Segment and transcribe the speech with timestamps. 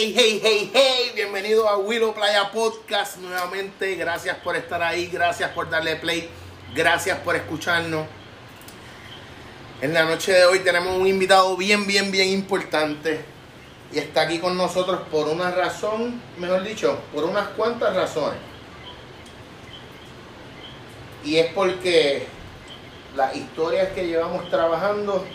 [0.00, 3.96] Hey, hey, hey, hey, bienvenido a Willow Playa Podcast nuevamente.
[3.96, 6.30] Gracias por estar ahí, gracias por darle play,
[6.72, 8.06] gracias por escucharnos.
[9.82, 13.24] En la noche de hoy tenemos un invitado bien, bien, bien importante.
[13.92, 18.38] Y está aquí con nosotros por una razón, mejor dicho, por unas cuantas razones.
[21.24, 22.24] Y es porque
[23.16, 25.26] las historias que llevamos trabajando,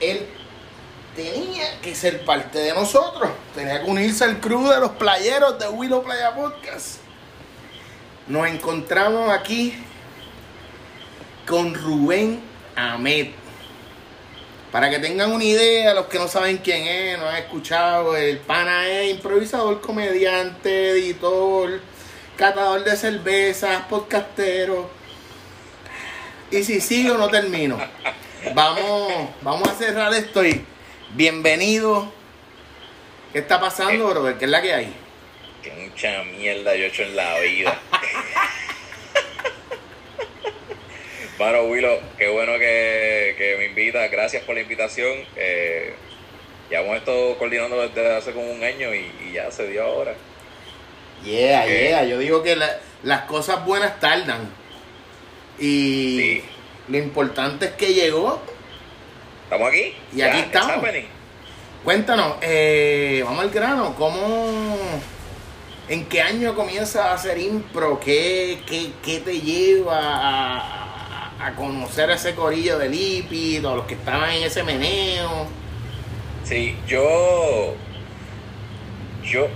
[0.00, 0.26] él
[1.16, 3.30] tenía que ser parte de nosotros.
[3.54, 6.98] Tenía que unirse al crew de los playeros de Willow Playa Podcast.
[8.28, 9.74] Nos encontramos aquí
[11.46, 12.40] con Rubén
[12.76, 13.28] Ahmed.
[14.70, 18.38] Para que tengan una idea, los que no saben quién es, no han escuchado, el
[18.38, 21.80] pana es improvisador, comediante, editor,
[22.36, 24.90] catador de cervezas, podcastero.
[26.50, 27.78] Y si sigo, no termino.
[28.54, 30.64] Vamos, vamos a cerrar esto y
[31.14, 32.10] bienvenido.
[33.32, 34.38] ¿Qué está pasando, bro?
[34.38, 34.94] ¿Qué es la que hay?
[35.62, 37.78] Que mucha mierda yo he hecho en la vida.
[41.38, 44.10] Bueno, Willow, qué bueno que, que me invitas.
[44.10, 45.12] Gracias por la invitación.
[45.36, 45.92] Eh,
[46.70, 50.14] ya hemos estado coordinando desde hace como un año y, y ya se dio ahora.
[51.22, 51.88] Yeah, Eh.
[51.90, 52.04] yeah.
[52.04, 54.48] Yo digo que la- las cosas buenas tardan.
[55.58, 56.42] Y Sí.
[56.88, 58.40] lo importante es que llegó.
[59.46, 59.94] ¿Estamos aquí?
[60.14, 60.84] Y aquí estamos.
[61.84, 64.76] Cuéntanos, eh, vamos al grano, ¿cómo,
[65.88, 68.00] en qué año comienzas a hacer impro?
[68.00, 70.56] ¿Qué, qué, qué te lleva a,
[71.38, 75.46] a- a conocer ese corillo del IPI, todos los que estaban en ese meneo?
[76.42, 77.74] Sí, yo.
[79.22, 79.46] Yo.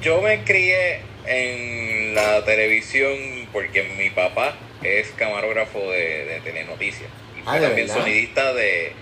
[0.00, 3.12] Yo me crié en la televisión
[3.52, 4.54] porque mi papá
[4.84, 7.08] es camarógrafo de, de Telenoticias.
[7.38, 8.02] Y fue Ah, ¿de también verdad?
[8.02, 8.92] sonidista de,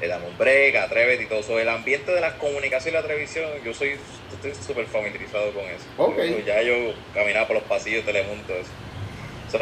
[0.00, 1.58] de Dame un Break, Atrévete y todo eso.
[1.58, 3.98] El ambiente de las comunicaciones y la televisión, yo soy
[4.32, 5.84] estoy súper familiarizado con eso.
[5.96, 6.18] Ok.
[6.18, 8.54] Yo- ya yo caminaba por los pasillos de Telemundo.
[8.54, 8.70] eso.
[9.50, 9.58] So,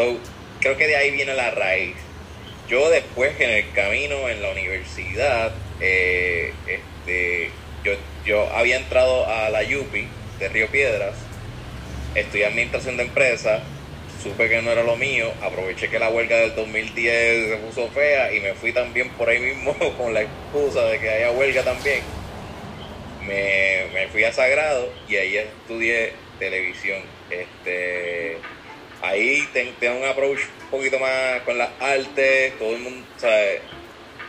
[0.60, 1.96] creo que de ahí viene la raíz.
[2.68, 7.52] Yo después en el camino en la universidad, eh, este,
[7.84, 7.92] yo,
[8.24, 10.08] yo había entrado a la UPI
[10.40, 11.14] de Río Piedras,
[12.14, 13.62] estudié administración de empresas,
[14.30, 18.32] supe que no era lo mío, aproveché que la huelga del 2010 se puso fea
[18.34, 22.14] y me fui también por ahí mismo con la excusa de que haya huelga también.
[23.18, 27.14] Me, me fui a Sagrado y ahí estudié televisión.
[27.28, 28.50] Este,
[29.00, 33.46] ahí ten- tengo un approach un poquito más con las artes, todo el mundo, sea,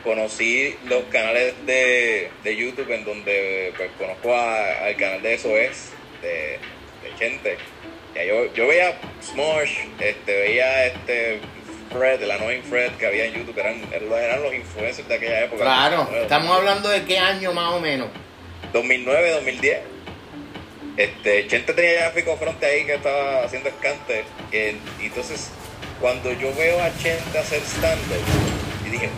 [0.02, 6.04] conocí los canales de, de YouTube en donde pues, conozco al canal de Eso Es,
[6.22, 6.68] de,
[7.02, 7.77] de Chente.
[8.18, 11.40] Ya yo, yo veía Smosh, este, veía este
[11.92, 15.62] Fred, el annoying Fred que había en YouTube, eran, eran los influencers de aquella época.
[15.62, 18.08] Claro, 2009, estamos hablando de qué año más o menos.
[18.74, 19.80] 2009, 2010.
[20.98, 24.26] Este, Chente tenía ya Fico Fronte ahí que estaba haciendo escante.
[24.52, 25.52] eh, y entonces,
[26.02, 28.18] cuando yo veo a Chente hacer stand-up,
[28.84, 29.10] y dije,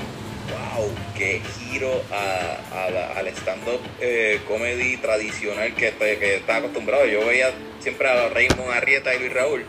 [0.80, 7.06] wow, qué giro a, la- al stand-up eh, comedy tradicional que, te- que estaba acostumbrado.
[7.06, 9.66] Yo veía siempre a Raymond Arrieta y Luis Raúl.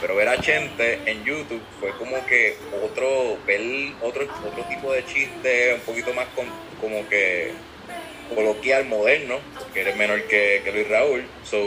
[0.00, 3.60] Pero ver a Chente en YouTube fue como que otro, ver
[4.02, 6.46] otro, otro tipo de chiste, un poquito más con,
[6.80, 7.52] como que
[8.34, 9.38] coloquial moderno,
[9.72, 11.24] que eres menor que, que Luis Raúl.
[11.44, 11.58] So,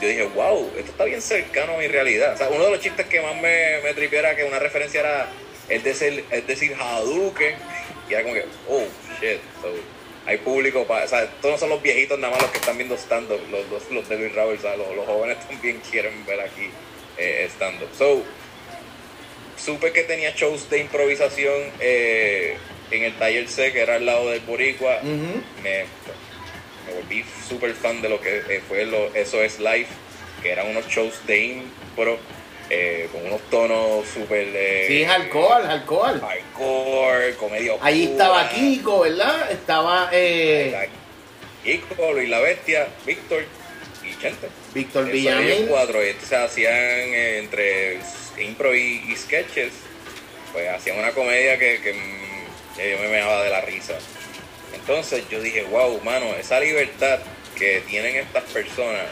[0.00, 2.38] yo dije, wow, esto está bien cercano a mi realidad.
[2.50, 5.28] Uno de los chistes que más me, me tripió era que una referencia era
[5.68, 7.56] es decir, es decir Hadouken.
[8.08, 8.86] Y era como que, oh,
[9.20, 9.40] shit.
[9.60, 9.68] So,
[10.26, 11.04] hay público para.
[11.04, 13.68] O sea, estos no son los viejitos nada más los que están viendo stand-up, los,
[13.68, 14.56] los, los de Luis Raúl.
[14.56, 16.70] O sea, los, los jóvenes también quieren ver aquí
[17.18, 17.88] eh, stand-up.
[17.96, 18.22] So,
[19.56, 22.56] supe que tenía shows de improvisación eh,
[22.90, 25.00] en el taller C, que era al lado del Boricua.
[25.02, 25.84] Me
[26.94, 29.88] volví súper fan de lo que eh, fue lo, Eso es Live,
[30.42, 32.18] que eran unos shows de impro
[32.70, 34.48] eh, con unos tonos súper...
[34.54, 36.20] eh, Sí, es alcohol, alcohol.
[36.20, 37.88] Hardcore, comedia oscura.
[37.88, 39.50] Ahí estaba Kiko, ¿verdad?
[39.52, 40.88] Estaba eh,
[41.64, 43.44] Kiko, Luis La Bestia, Víctor
[44.04, 44.48] y Chente.
[44.74, 45.66] Víctor eran ellos Villamil.
[45.68, 46.04] cuatro.
[46.04, 47.98] Y entonces hacían eh, entre
[48.38, 49.72] impro y, y sketches,
[50.52, 53.94] pues hacían una comedia que, que, mm, que yo me meaba de la risa.
[54.74, 57.18] Entonces yo dije, wow, mano, esa libertad
[57.56, 59.02] que tienen estas personas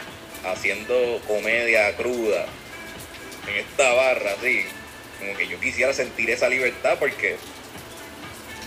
[0.45, 2.45] haciendo comedia cruda
[3.47, 4.65] en esta barra, así,
[5.19, 7.35] como que yo quisiera sentir esa libertad porque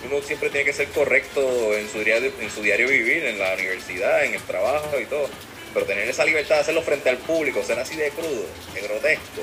[0.05, 3.55] uno siempre tiene que ser correcto en su diario, en su diario vivir, en la
[3.55, 5.29] universidad, en el trabajo y todo.
[5.75, 9.43] Pero tener esa libertad de hacerlo frente al público, ser así de crudo, de grotesco,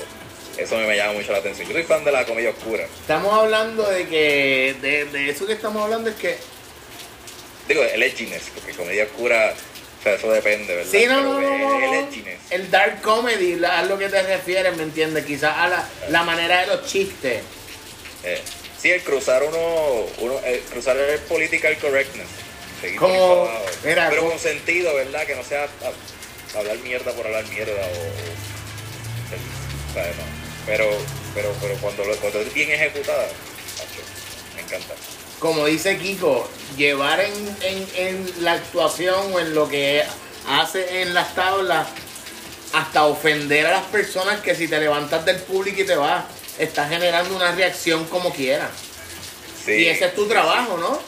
[0.57, 1.67] eso me, me llama mucho la atención.
[1.67, 2.85] Yo soy fan de la comedia oscura.
[2.85, 6.37] Estamos hablando de que, de, de eso que estamos hablando es que
[7.67, 9.53] Digo, el edginess, porque comedia oscura
[10.05, 10.91] sea, eso depende, ¿verdad?
[10.91, 12.07] Sí, no, no, Pero no, el- no, el no.
[12.09, 12.39] edginess.
[12.51, 15.25] El dark comedy, la- a lo que te refieres, ¿me entiendes?
[15.25, 17.41] Quizás a la, la manera de los chistes.
[18.23, 18.41] Eh,
[18.81, 22.27] sí, el cruzar uno, uno el cruzar el political correctness.
[22.99, 23.49] Como,
[23.83, 25.25] mira, pero como- con sentido, ¿verdad?
[25.25, 30.45] Que no sea a- hablar mierda por hablar mierda o, o- o sea, no.
[30.65, 30.89] Pero,
[31.33, 33.27] pero, pero cuando, lo, cuando es bien ejecutada,
[33.77, 34.01] macho,
[34.55, 34.93] me encanta.
[35.39, 40.03] Como dice Kiko, llevar en, en, en la actuación o en lo que
[40.47, 41.87] hace en las tablas
[42.73, 46.25] hasta ofender a las personas que si te levantas del público y te vas,
[46.57, 48.69] estás generando una reacción como quiera.
[49.65, 50.99] Sí, y ese es tu trabajo, ¿no?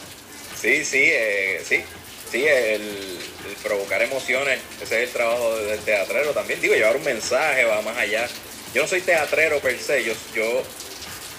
[0.60, 1.82] Sí, sí, eh, sí.
[2.30, 6.60] Sí, el, el provocar emociones, ese es el trabajo del teatrero también.
[6.60, 8.28] Digo, llevar un mensaje va más allá.
[8.74, 10.62] Yo no soy teatrero per se, yo, yo,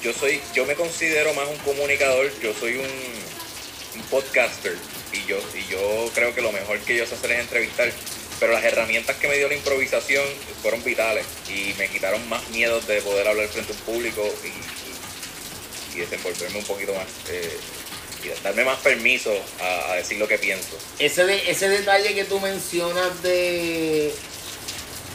[0.02, 2.88] yo soy, yo me considero más un comunicador, yo soy un,
[4.10, 4.76] podcaster
[5.12, 7.92] y yo, y yo creo que lo mejor que yo sé hacer es entrevistar.
[8.40, 10.24] Pero las herramientas que me dio la improvisación
[10.62, 14.48] fueron vitales y me quitaron más miedos de poder hablar frente a un público y,
[14.48, 17.58] y- y desenvolverme un poquito más eh,
[18.24, 19.32] y darme más permiso
[19.62, 20.78] a, decir lo que pienso.
[21.00, 24.14] Ese, ese detalle que tú mencionas de,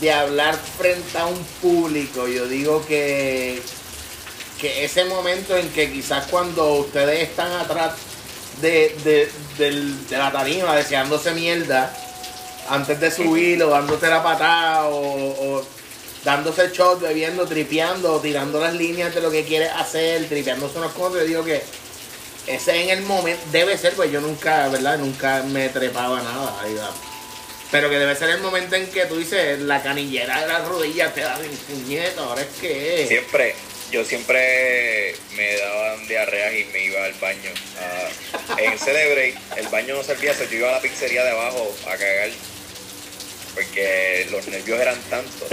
[0.01, 3.63] de hablar frente a un público, yo digo que,
[4.65, 7.93] que ese momento en que quizás cuando ustedes están atrás
[8.63, 9.29] de,
[9.59, 11.95] de, la tarima deseándose mierda,
[12.71, 15.67] antes de subir o dándote la patada o, o
[16.25, 21.21] dándose shot, bebiendo, tripeando, tirando las líneas de lo que quieres hacer, tripeándose unos contra,
[21.21, 21.63] yo digo que
[22.47, 24.97] ese en el momento, debe ser, pues yo nunca, ¿verdad?
[24.97, 26.57] Nunca me trepaba nada.
[27.71, 31.13] Pero que debe ser el momento en que tú dices, la canillera de las rodillas
[31.13, 33.05] te da un puñeta, ahora es que...
[33.07, 33.55] Siempre,
[33.95, 37.51] yo siempre me daban diarreas y me iba al baño.
[37.81, 41.97] a- en Celebrate, el baño no servía, yo iba a la pizzería de abajo a
[41.97, 42.31] cagar.
[43.55, 45.49] Porque los nervios eran tantos.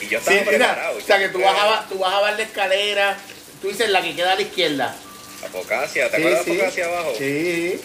[0.00, 0.98] Y yo Sí, estaba mira, preparado.
[0.98, 3.18] o sea que tú bajabas, tú bajabas la escalera,
[3.60, 4.96] tú dices la que queda a la izquierda.
[5.44, 6.50] Apocacia, ¿te Sí, acuerdas sí.
[6.50, 7.14] de Apocacia abajo?
[7.18, 7.80] Sí.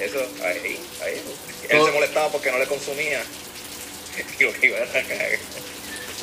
[0.00, 1.22] Eso, ahí, ahí.
[1.70, 3.22] Él Todo- se molestaba porque no le consumía.
[4.38, 5.28] Y lo que iba a cagar.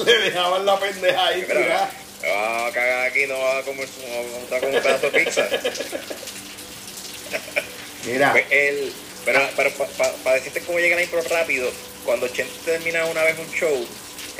[0.05, 1.89] Le dejaban la pendeja ahí, Mira.
[2.23, 4.81] Me va a cagar aquí, no va a comer su- no va a comer un
[4.83, 5.47] pedazo de pizza.
[8.05, 8.91] Mira, Pues él,
[9.25, 9.39] pero
[10.23, 11.71] para decirte cómo llega la impro rápido,
[12.05, 13.87] cuando Chente termina una vez un show,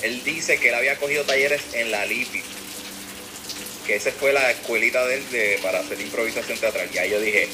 [0.02, 2.44] él dice que él había cogido talleres en la LIPI.
[3.88, 6.90] Que esa fue la escuelita de él de, para hacer improvisación teatral.
[6.94, 7.48] Y ahí yo dije,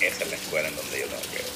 [0.00, 1.46] esa es la escuela en donde yo tengo que ir.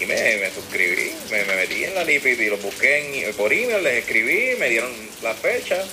[0.00, 3.52] Y me, me suscribí, me, me metí en la LIPI y los busqué en, por
[3.52, 4.92] email, les escribí, me dieron
[5.22, 5.84] la fecha.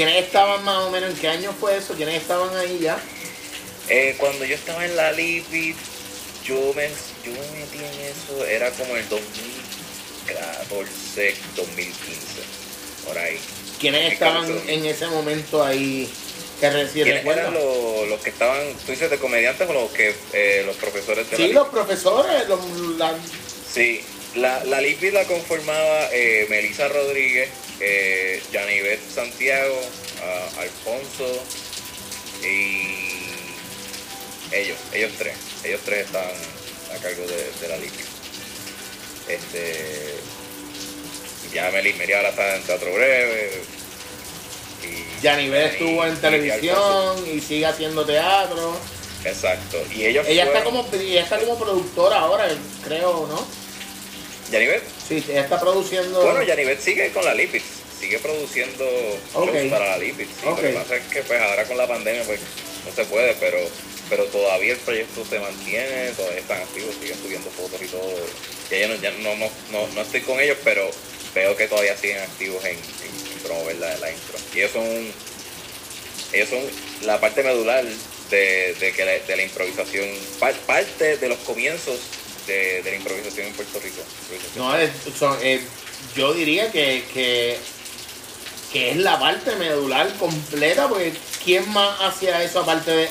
[0.00, 1.10] ¿Quiénes estaban más o menos?
[1.10, 1.92] ¿En qué año fue eso?
[1.92, 2.98] ¿Quiénes estaban ahí ya?
[3.90, 5.74] Eh, cuando yo estaba en la LIPI,
[6.46, 6.88] yo me,
[7.22, 12.16] yo me metí en eso, era como el 2014, 2015,
[13.06, 13.38] por ahí.
[13.78, 16.10] ¿Quiénes estaban en ese momento ahí?
[16.60, 20.14] Que recién ¿Quiénes eran los, los que estaban, tú dices de comediantes o los que
[20.32, 22.58] eh, los profesores de Sí, la los profesores, los,
[22.96, 23.18] la-
[23.70, 24.00] Sí,
[24.34, 29.80] la, la LIPI la conformaba eh, Melissa Rodríguez, eh, Yanivet Santiago,
[30.22, 31.42] ah, Alfonso
[32.42, 33.10] y
[34.52, 36.30] ellos, ellos tres, ellos tres estaban
[36.94, 38.04] a cargo de, de la LIPI.
[39.28, 40.14] Este,
[41.52, 43.62] ya Meli Meriara está en Teatro Breve.
[44.82, 48.76] Y, estuvo y en televisión y sigue haciendo teatro.
[49.24, 49.78] Exacto.
[49.94, 52.48] Y ellos Ella está como ella está como productora ahora,
[52.82, 53.59] creo, ¿no?
[54.50, 56.22] Yanivet, Sí, ella está produciendo.
[56.22, 57.64] Bueno, Yanivet sigue con la Lipix,
[58.00, 58.84] sigue produciendo
[59.32, 60.28] shows para la Lipix.
[60.28, 60.56] Sí, Ok.
[60.56, 62.40] Lo que pasa es que pues ahora con la pandemia pues
[62.86, 63.58] no se puede, pero
[64.08, 68.10] pero todavía el proyecto se mantiene, todavía están activos, siguen subiendo fotos y todo.
[68.68, 70.90] Ya, no, ya no, no, no, no estoy con ellos, pero
[71.32, 74.36] veo que todavía siguen activos en, en- en promover la, la intro.
[74.52, 75.12] Y ellos son,
[76.32, 76.58] ellos son
[77.06, 77.84] la parte medular
[78.30, 80.08] de, de, que la, de la improvisación,
[80.40, 82.00] par- parte de los comienzos
[82.46, 84.02] de, de la improvisación en Puerto Rico.
[84.56, 85.60] No, es- son- eh,
[86.16, 87.58] yo diría que, que,
[88.72, 91.12] que es la parte medular completa, porque
[91.44, 93.08] ¿quién más hacía eso aparte de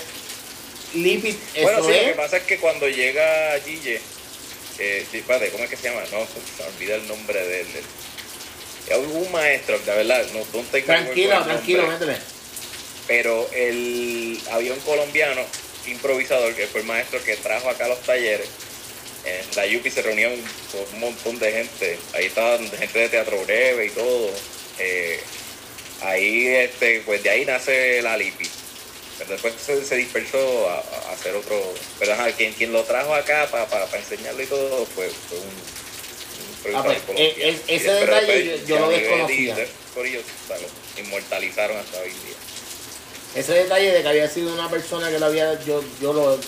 [0.95, 1.35] Lipid?
[1.53, 3.99] Eso Bueno, sí, lo que pasa es que cuando llega Gille,
[4.79, 6.01] eh, espérate, ¿cómo es que se llama?
[6.11, 7.67] No, se olvida el nombre de él.
[8.87, 12.17] Es un maestro, la verdad, no, my word Tranquilo, tranquilo, métele.
[13.07, 15.41] Pero el, había un colombiano
[15.85, 18.47] improvisador que fue el maestro que trajo acá los talleres.
[19.25, 20.43] En la Yupi se reunía un,
[20.93, 21.99] un montón de gente.
[22.13, 24.29] Ahí estaban gente de teatro breve y todo.
[24.79, 25.19] Eh,
[26.01, 28.47] ahí, este, pues de ahí nace la Lipi.
[29.17, 30.77] Pero después se, se dispersó a,
[31.09, 31.61] a hacer otro.
[31.99, 35.37] Pero ajá, quien, quien lo trajo acá para pa, pa enseñarlo y todo fue, fue
[35.37, 35.45] un.
[35.45, 39.55] un Ah, pues, de eh, eh, ese detalle después yo- yo lo desconocía.
[39.55, 42.35] Verdi, Corillo, o sea, lo inmortalizaron hasta hoy en día.
[43.35, 46.39] Ese detalle de que había sido una persona que lo había, yo, yo lo,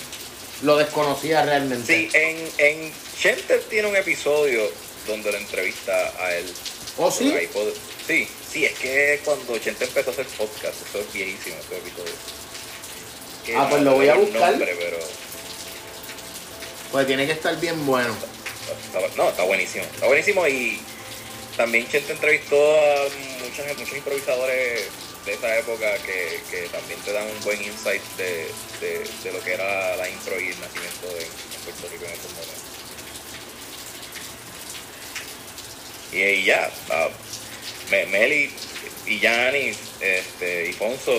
[0.63, 1.93] lo desconocía realmente.
[1.93, 4.61] Sí, en, en Chente tiene un episodio
[5.07, 6.45] donde lo entrevista a él.
[6.97, 7.33] ¿Oh, sí?
[7.53, 7.73] Pod-
[8.05, 12.13] sí, sí, es que cuando Chente empezó a hacer podcast, eso es viejísimo, ese episodio.
[13.45, 14.51] Que Ah, pues lo voy a buscar.
[14.51, 14.97] nombre, pero
[16.91, 18.15] Pues tiene que estar bien bueno.
[19.17, 19.83] no, está buenísimo.
[19.85, 20.79] Está buenísimo y
[21.57, 23.07] también Chente entrevistó a
[23.43, 24.83] muchos, muchos improvisadores
[25.25, 28.47] de esa época que, que también te dan un buen insight de,
[28.79, 32.31] de, lo que era la impro y el nacimiento de, en Puerto Rico en esos
[32.31, 32.63] momentos.
[36.11, 36.69] Y, y ya,
[37.89, 38.51] Me- Meli
[39.05, 41.13] y Yanni este, y Fonso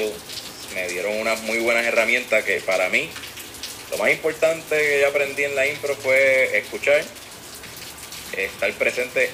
[0.74, 3.10] me dieron unas muy buenas herramientas que para mí
[3.90, 7.04] lo más importante que yo aprendí en la impro fue escuchar,
[8.36, 9.30] estar presente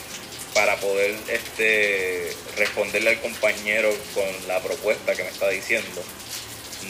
[0.59, 6.03] para poder este, responderle al compañero con la propuesta que me está diciendo,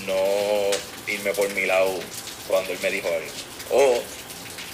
[0.07, 1.93] no irme por mi lado
[2.47, 3.31] cuando él me dijo algo.
[3.71, 4.03] O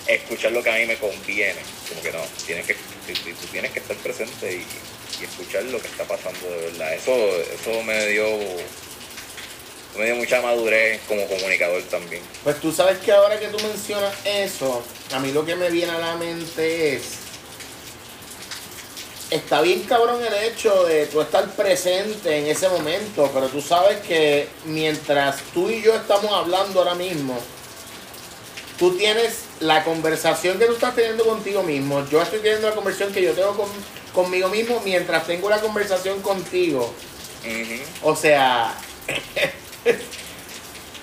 [0.06, 1.58] escuchar lo que a mí me conviene.
[1.88, 4.64] Como que no, tienes que, tú, tienes que estar presente y,
[5.20, 6.94] y escuchar lo que está pasando de verdad.
[6.94, 7.12] Eso,
[7.52, 8.28] eso me dio
[9.96, 12.22] me dio mucha madurez como comunicador también.
[12.44, 15.90] Pues tú sabes que ahora que tú mencionas eso, a mí lo que me viene
[15.90, 17.23] a la mente es.
[19.34, 23.98] Está bien cabrón el hecho de tú estar presente en ese momento, pero tú sabes
[24.06, 27.36] que mientras tú y yo estamos hablando ahora mismo,
[28.78, 32.06] tú tienes la conversación que tú estás teniendo contigo mismo.
[32.10, 33.68] Yo estoy teniendo la conversación que yo tengo con-
[34.14, 36.94] conmigo mismo mientras tengo la conversación contigo.
[38.02, 38.72] O sea,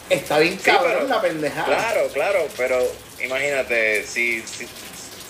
[0.10, 1.66] está bien Sí, cabrón pero- la pendejada.
[1.66, 2.78] Claro, claro, pero
[3.22, 4.66] imagínate, si, si,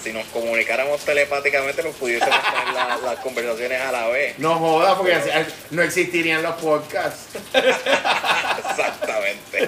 [0.03, 4.37] si nos comunicáramos telepáticamente, nos pudiésemos tener la- las conversaciones a la vez.
[4.39, 5.29] No joda, porque así-
[5.71, 7.27] no existirían los podcasts.
[8.69, 9.61] Exactamente.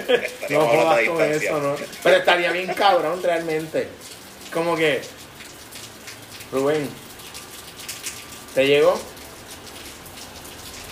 [0.50, 1.76] No Estaríamos a jodas con eso, ¿no?
[2.02, 3.88] Pero estaría bien cabrón realmente.
[4.52, 5.00] Como que.
[6.52, 6.88] Rubén.
[8.54, 9.00] ¿Te llegó?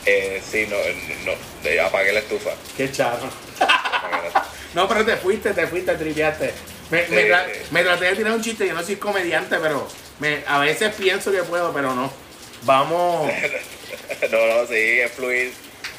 [0.04, 0.76] Eh, sí, no,
[1.24, 1.32] no,
[1.62, 2.50] de- apagué la estufa.
[2.76, 3.28] Qué charro.
[4.74, 6.50] No, pero te fuiste, te fuiste, tripeaste.
[6.92, 7.60] Me, me, Sí, tra- sí.
[7.70, 9.88] me traté de tirar un chiste, yo no soy comediante, pero
[10.20, 12.12] me, a veces pienso que puedo, pero no.
[12.62, 13.32] Vamos.
[14.30, 15.52] no, no, sí, es fluir.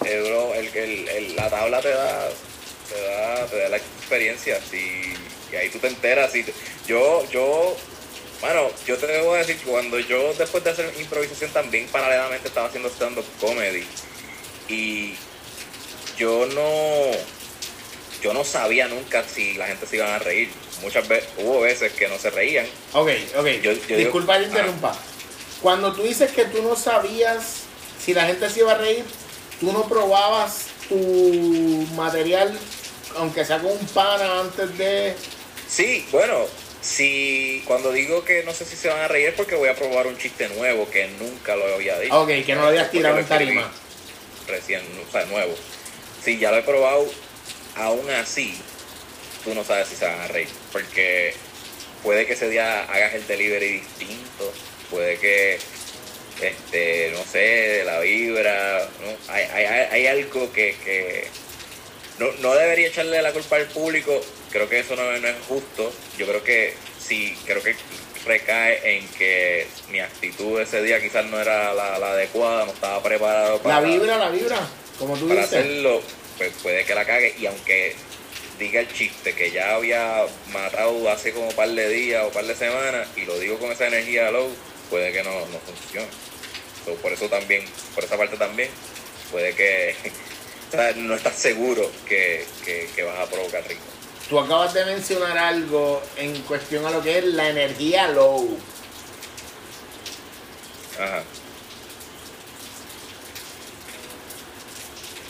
[0.06, 2.30] Eh, bro, el, el, el- la tabla te da,
[2.90, 4.60] te da, te da la experiencia.
[4.70, 5.14] sí,
[5.52, 6.36] y ahí tú te enteras.
[6.36, 6.46] Y
[6.88, 7.76] yo, yo,
[8.42, 12.90] bueno, yo te debo decir cuando yo después de hacer improvisación también paralelamente estaba haciendo
[12.90, 13.84] stand-up comedy.
[14.70, 15.16] Y
[16.18, 17.12] yo no,
[18.22, 20.50] yo no sabía nunca si la gente se iban a reír.
[20.84, 22.66] Muchas veces, hubo veces que no se reían.
[22.94, 23.46] Ok, ok.
[23.62, 24.48] Yo- yo digo- Disculpa que ah.
[24.48, 24.96] interrumpa.
[25.62, 27.62] Cuando tú dices que tú no sabías
[28.04, 29.06] si la gente se iba a reír,
[29.60, 30.98] tú no probabas tu
[31.96, 32.58] material,
[33.16, 35.16] aunque sea con un pana antes de.
[35.70, 36.46] Sí, bueno,
[36.82, 39.75] si cuando digo que no sé si se van a reír es porque voy a
[39.75, 42.20] probar un chiste nuevo que nunca lo había dicho.
[42.22, 43.72] Ok, que no lo habías tirado en tarima.
[44.48, 45.56] Recién, o sea, nuevo.
[46.24, 47.06] Si ya lo he probado,
[47.78, 48.60] aún así,
[49.44, 50.48] tú no sabes si se van a reír.
[50.72, 51.34] Porque
[52.02, 54.52] puede que ese día hagas el delivery distinto,
[54.90, 55.58] puede que,
[56.42, 59.34] este, no sé, la vibra, ¿no?
[59.34, 61.28] hay, hay, hay- hay algo que, que
[62.20, 64.20] no, no debería echarle la culpa al público,
[64.52, 65.94] creo que eso no, no es justo.
[66.18, 67.76] Yo creo que sí, creo que
[68.26, 73.02] recae en que mi actitud ese día quizás no era la, la adecuada, no estaba
[73.04, 74.60] preparado para, La vibra, la vibra,
[74.98, 75.60] como tú para dices.
[75.60, 76.02] hacerlo,
[76.38, 77.96] pues puede que la cague y aunque
[78.60, 82.45] diga el chiste que ya había matado hace como un par de días o par
[82.45, 84.50] de semanas y lo digo con esa energía low,
[84.89, 86.07] puede que no, no funcione.
[86.86, 88.69] So, por eso también, por esa parte también,
[89.31, 89.95] puede que
[90.69, 93.86] o sea, no estás seguro que, que, que vas a provocar ritmo.
[94.29, 98.57] Tú acabas de mencionar algo en cuestión a lo que es la energía low.
[101.00, 101.24] Ajá.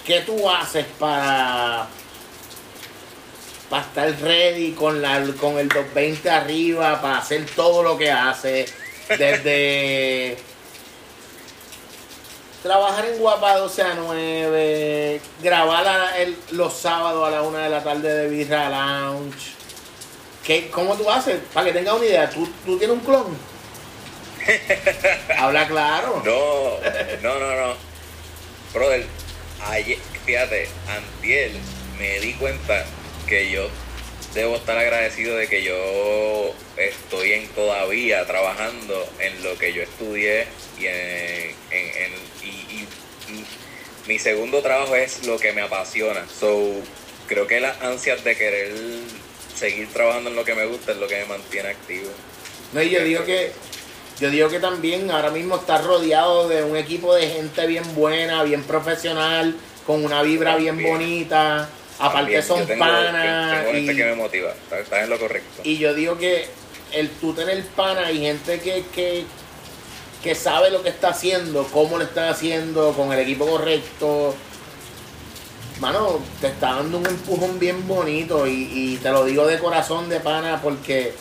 [0.06, 1.88] ¿Qué tú haces para,
[3.70, 8.74] para estar ready con, la, con el 220 arriba, para hacer todo lo que haces?
[9.10, 10.38] Desde
[12.62, 17.70] trabajar en Guapa 12 a 9, grabar a- el- los sábados a la 1 de
[17.70, 19.52] la tarde de Birra Lounge.
[20.46, 21.40] ¿Qué, ¿Cómo tú haces?
[21.54, 23.38] Para que tengas una idea, ¿tú, tú tienes un clon?
[25.38, 26.22] Habla claro.
[26.26, 26.78] No,
[27.22, 27.74] no, no, no.
[28.74, 29.06] Brother,
[29.70, 31.52] ayer, fíjate, antier,
[32.00, 32.86] me di cuenta
[33.28, 33.68] que yo
[34.34, 40.48] debo estar agradecido de que yo estoy en todavía trabajando en lo que yo estudié
[40.80, 42.12] y, en,
[42.44, 42.88] y,
[44.08, 46.26] mi segundo trabajo es lo que me apasiona.
[46.28, 46.74] So,
[47.28, 48.74] creo que las ansias de querer
[49.56, 52.10] seguir trabajando en lo que me gusta es lo que me mantiene activo.
[52.74, 53.52] No, y yo digo que
[54.20, 58.44] yo digo que también ahora mismo estás rodeado de un equipo de gente bien buena,
[58.44, 61.70] bien profesional, con una vibra bien bonita.
[62.00, 63.60] Aparte son panas.
[63.60, 65.62] Tengo gente que me motiva, estás en lo correcto.
[65.64, 66.48] Y yo digo que
[66.92, 69.26] el tú tener pana y gente que, que,
[70.24, 74.36] que sabe lo que está haciendo, cómo lo está haciendo, con el equipo correcto,
[75.80, 80.10] mano, te está dando un empujón bien bonito y, y te lo digo de corazón
[80.10, 81.14] de pana porque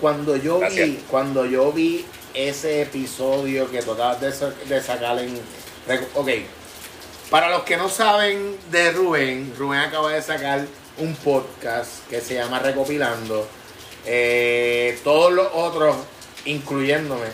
[0.00, 4.32] cuando yo vi, cuando yo vi ese episodio que tocabas de,
[4.68, 5.38] de sacar en.
[6.14, 6.28] Ok.
[7.30, 10.64] Para los que no saben de Rubén, Rubén acaba de sacar
[10.98, 13.48] un podcast que se llama Recopilando.
[14.04, 15.96] Eh, todos los otros,
[16.44, 17.26] incluyéndome,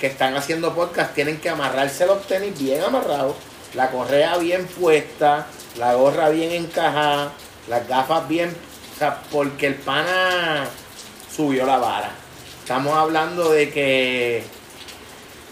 [0.00, 3.36] que están haciendo podcast, tienen que amarrarse los tenis bien amarrados,
[3.74, 5.46] la correa bien puesta,
[5.78, 7.32] la gorra bien encajada,
[7.68, 8.56] las gafas bien.
[8.96, 10.66] O sea, porque el pana
[11.34, 12.10] subió la vara.
[12.60, 14.44] Estamos hablando de que,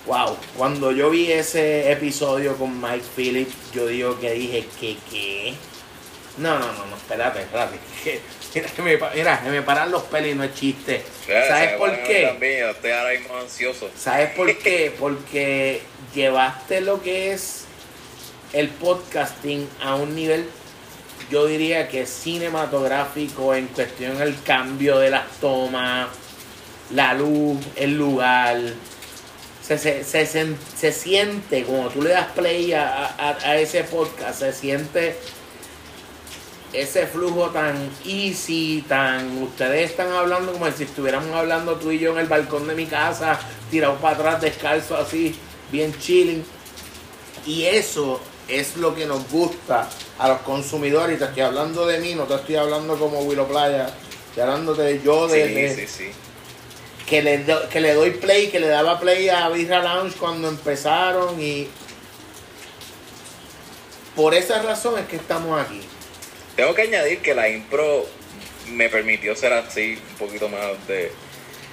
[0.06, 5.54] wow, cuando yo vi ese episodio con Mike Phillips, yo digo que dije que, ¿qué?
[6.38, 7.78] No, no, no, no, espérate, espérate.
[8.54, 11.02] Mira, que me, mira, me paran los pelos y no es chiste.
[11.26, 12.26] ¿Sabes por qué?
[12.28, 13.90] También, estoy ahora mismo ansioso.
[13.96, 14.94] ¿Sabes por qué?
[14.96, 15.82] Porque
[16.14, 17.64] llevaste lo que es
[18.52, 20.48] el podcasting a un nivel
[21.30, 26.08] yo diría que cinematográfico en cuestión del cambio de las tomas,
[26.90, 28.58] la luz, el lugar.
[29.66, 30.26] Se, se,
[30.76, 35.16] se, siente, como tú le das play a, ese podcast, se siente
[36.74, 39.42] ese flujo tan easy, tan...
[39.42, 42.84] Ustedes están hablando como si estuviéramos hablando tú y yo en el balcón de mi
[42.84, 43.40] casa,
[43.70, 45.34] tirados para atrás, descalzo así,
[45.72, 46.44] bien chilling.
[47.46, 51.16] Y eso es lo que nos gusta a los consumidores.
[51.16, 53.86] Y te estoy hablando de mí, no te estoy hablando como Willow Playa.
[54.28, 55.88] Estoy hablando de yo, de,
[57.06, 61.40] Que, le que le doy play, que le daba play a Birra Lounge cuando empezaron.
[61.40, 61.68] Y
[64.16, 65.80] por esa razón es que estamos aquí.
[66.56, 68.06] Tengo que añadir que la impro
[68.68, 71.12] me permitió ser así un poquito más de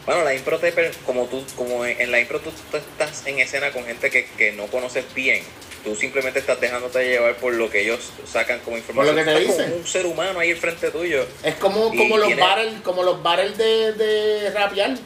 [0.05, 0.73] bueno, la impro te,
[1.05, 4.65] como tú, como en la impro tú, estás en escena con gente que, que, no
[4.67, 5.43] conoces bien.
[5.83, 9.15] Tú simplemente estás dejándote llevar por lo que ellos sacan como información.
[9.15, 9.69] Por lo que te dicen.
[9.69, 11.25] Como un ser humano ahí frente tuyo.
[11.43, 14.99] Es como, como los barrels, como los barrels de, de rapial.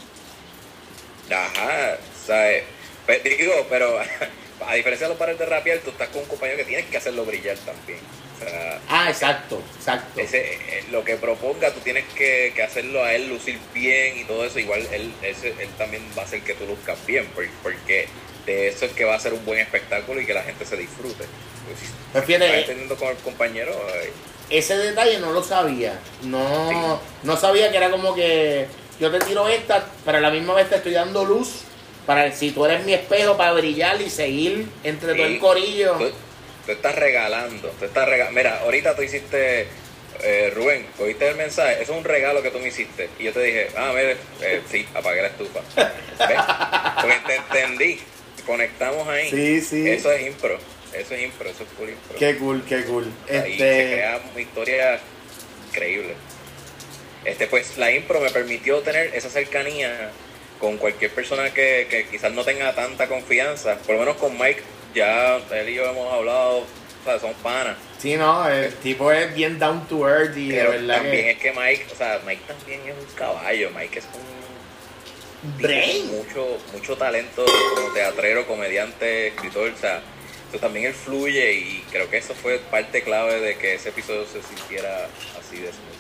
[1.30, 2.64] Ajá, ¿sabes?
[3.06, 4.00] Pues, digo, pero
[4.68, 6.98] a diferencia de los barrels de rapial, tú estás con un compañero que tienes que
[6.98, 8.00] hacerlo brillar también
[8.90, 10.20] ah, exacto, exacto.
[10.20, 14.46] Ese, eh, lo que proponga, tú tienes que, hacerlo a él lucir bien y todo
[14.46, 14.60] eso.
[14.60, 17.28] Igual él, él también va a hacer que tú luzcas bien,
[17.64, 18.08] porque
[18.46, 20.78] de eso es que va a ser un buen espectáculo y que la gente se
[20.78, 21.26] disfrute.
[22.12, 23.74] Pues fíjate, teniendo con el compañero.
[24.50, 26.00] ese detalle no lo sabía.
[26.24, 28.68] No, no sabía que era como que
[29.00, 31.62] yo te tiro esta, pero a la misma vez te estoy dando luz
[32.06, 35.98] para si tú eres mi espejo para brillar y seguir entre todo el corillo.
[36.66, 37.70] Tú estás regalando.
[37.80, 39.68] Tú estás Mira, ahorita tú hiciste,
[40.22, 41.82] eh, Rubén, cogiste el mensaje.
[41.82, 43.10] Eso es un regalo que tú me hiciste.
[43.20, 45.60] Y yo te dije, ah, mire, eh, sí, apagué la estufa.
[45.76, 46.40] ¿Ves?
[47.02, 48.00] Porque te entendí.
[48.46, 49.30] Conectamos ahí.
[49.30, 49.90] Sí, sí.
[49.90, 50.58] Eso es impro.
[50.94, 52.18] Eso es impro, eso es cool impro.
[52.18, 53.12] Qué cool, qué cool.
[53.30, 53.58] Ahí este...
[53.58, 55.00] se crea una historia
[55.70, 56.16] increíble.
[57.26, 60.12] Este, pues la impro me permitió tener esa cercanía
[60.60, 63.78] con cualquier persona que, que quizás no tenga tanta confianza.
[63.80, 64.62] Por lo menos con Mike
[64.96, 66.66] ya él y yo hemos hablado, o
[67.04, 67.78] sea, son panas.
[68.00, 71.38] Sí, no, el tipo es bien down to earth y Pero de verdad también es
[71.38, 76.98] que Mike, o sea, Mike también es un caballo, Mike es un brain, mucho, mucho
[76.98, 80.02] talento como teatrero, comediante, escritor, o sea,
[80.50, 84.26] eso también él fluye y creo que eso fue parte clave de que ese episodio
[84.26, 85.08] se sintiera
[85.40, 85.95] así de smooth.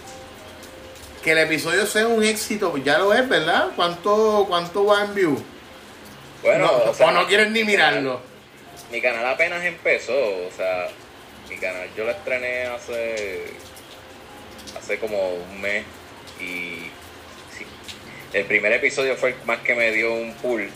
[1.25, 3.71] Que el episodio sea un éxito, pues ya lo es, ¿verdad?
[3.75, 5.43] ¿Cuánto, cuánto va en view?
[6.41, 8.21] Bueno, o, sea, o no quieren ni mirarlo
[8.91, 10.87] mi canal apenas empezó, o sea,
[11.49, 13.45] mi canal yo lo estrené hace
[14.77, 15.83] hace como un mes
[16.39, 16.89] y
[17.57, 17.65] sí,
[18.33, 20.69] el primer episodio fue el más que me dio un pull,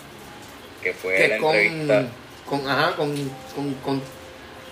[0.82, 2.08] que fue la entrevista
[2.46, 3.16] con ajá, con
[3.56, 4.02] con con,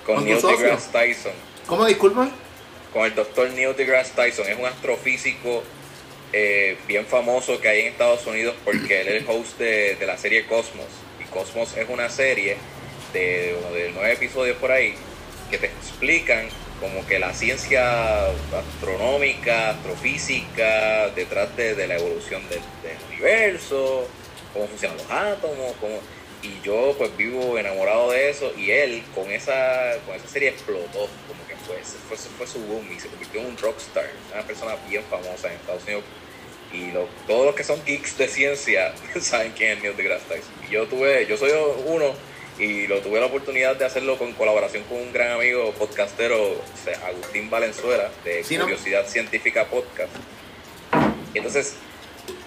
[0.06, 1.34] con Neil deGrasse Tyson.
[1.68, 2.30] ¿Cómo disculpa?
[2.98, 5.64] Con el doctor Neil deGrasse Tyson, es un astrofísico
[6.34, 10.06] eh, bien famoso que hay en Estados Unidos porque él es el host de, de
[10.08, 10.88] la serie Cosmos.
[11.24, 12.58] Y Cosmos es una serie
[13.14, 14.96] de, de nueve episodios por ahí
[15.52, 16.48] que te explican
[16.80, 22.62] como que la ciencia astronómica, astrofísica, detrás de, la evolución del,
[23.12, 24.08] universo,
[24.54, 26.00] cómo funcionan los átomos, cómo,
[26.42, 31.08] y yo pues vivo enamorado de eso y él con esa, con esa serie explotó,
[31.28, 35.04] como fue, fue, fue su boom y se convirtió en un rockstar, una persona bien
[35.10, 36.04] famosa en Estados Unidos
[36.74, 36.92] y
[37.26, 40.54] todos los que son geeks de ciencia saben quién es Neil deGrasse Tyson.
[40.68, 41.52] Y yo tuve, yo soy
[41.86, 42.14] uno
[42.60, 46.62] y lo tuve la oportunidad de hacerlo con colaboración con un gran amigo podcastero,
[47.06, 50.12] Agustín Valenzuela, de Curiosidad Científica Podcast.
[51.34, 51.76] Y entonces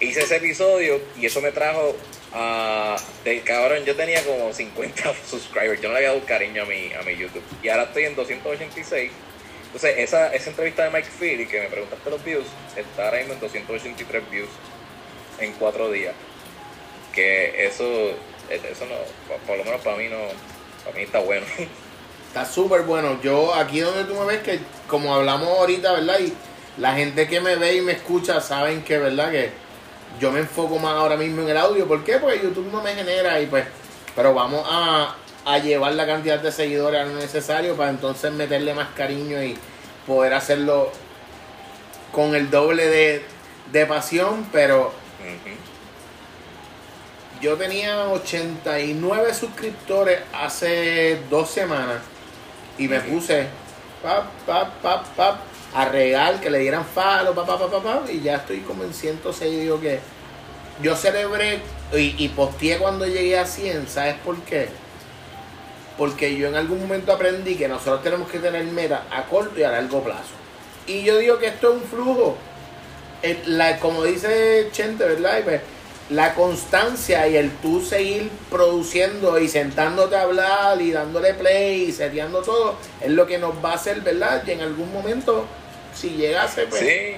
[0.01, 1.95] hice ese episodio y eso me trajo
[2.33, 2.97] a...
[3.25, 6.93] de cabrón, yo tenía como 50 subscribers, yo no le había dado cariño a mi,
[6.93, 7.43] a mi YouTube.
[7.63, 9.11] Y ahora estoy en 286.
[9.67, 13.35] Entonces, esa, esa entrevista de Mike Philly que me preguntaste los views, está ahora mismo
[13.35, 14.49] en 283 views
[15.39, 16.15] en cuatro días.
[17.15, 18.17] Que eso
[18.51, 20.19] eso no, por, lo menos para mí no,
[20.85, 21.47] para mí está bueno.
[22.29, 23.21] Está súper bueno.
[23.25, 26.21] Yo aquí donde tú me ves que como hablamos ahorita, ¿verdad?
[26.21, 26.33] Y
[26.81, 29.33] la gente que me ve y me escucha saben que, ¿verdad?
[29.33, 29.51] Que
[30.19, 31.87] yo me enfoco más ahora mismo en el audio.
[31.87, 32.19] ¿Por qué?
[32.19, 33.65] Porque YouTube no me genera y pues,
[34.15, 38.75] pero vamos a, a llevar la cantidad de seguidores a lo necesario para entonces meterle
[38.75, 39.57] más cariño y
[40.07, 40.91] poder hacerlo
[42.13, 43.25] con el doble de,
[43.73, 44.93] de pasión, pero
[47.41, 52.01] yo tenía 89 suscriptores hace dos semanas
[52.77, 53.47] y me puse
[55.75, 59.61] a regar que le dieran falo, pa, pa, y ya estoy como en 106.
[59.61, 60.01] Digo que
[60.83, 61.61] yo celebré
[61.93, 64.69] y, y posteé cuando llegué a 100, ¿sabes por qué?
[65.97, 69.63] Porque yo en algún momento aprendí que nosotros tenemos que tener meta a corto y
[69.63, 70.35] a largo plazo.
[70.87, 72.37] Y yo digo que esto es un flujo.
[73.47, 75.43] La, como dice Chente, ¿verdad?
[75.45, 75.61] Pues,
[76.11, 81.93] la constancia y el tú seguir produciendo y sentándote a hablar y dándole play y
[81.93, 84.43] seteando todo es lo que nos va a hacer, ¿verdad?
[84.45, 85.47] Y en algún momento,
[86.01, 86.81] si llegase, pues...
[86.81, 87.17] Sí.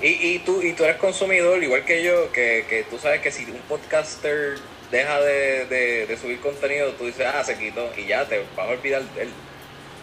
[0.00, 3.30] Y, y, tú, y tú eres consumidor, igual que yo, que, que tú sabes que
[3.30, 4.58] si un podcaster
[4.90, 8.70] deja de, de, subir contenido, tú dices, ah, se quitó, y ya te vas a
[8.70, 9.28] olvidar de él.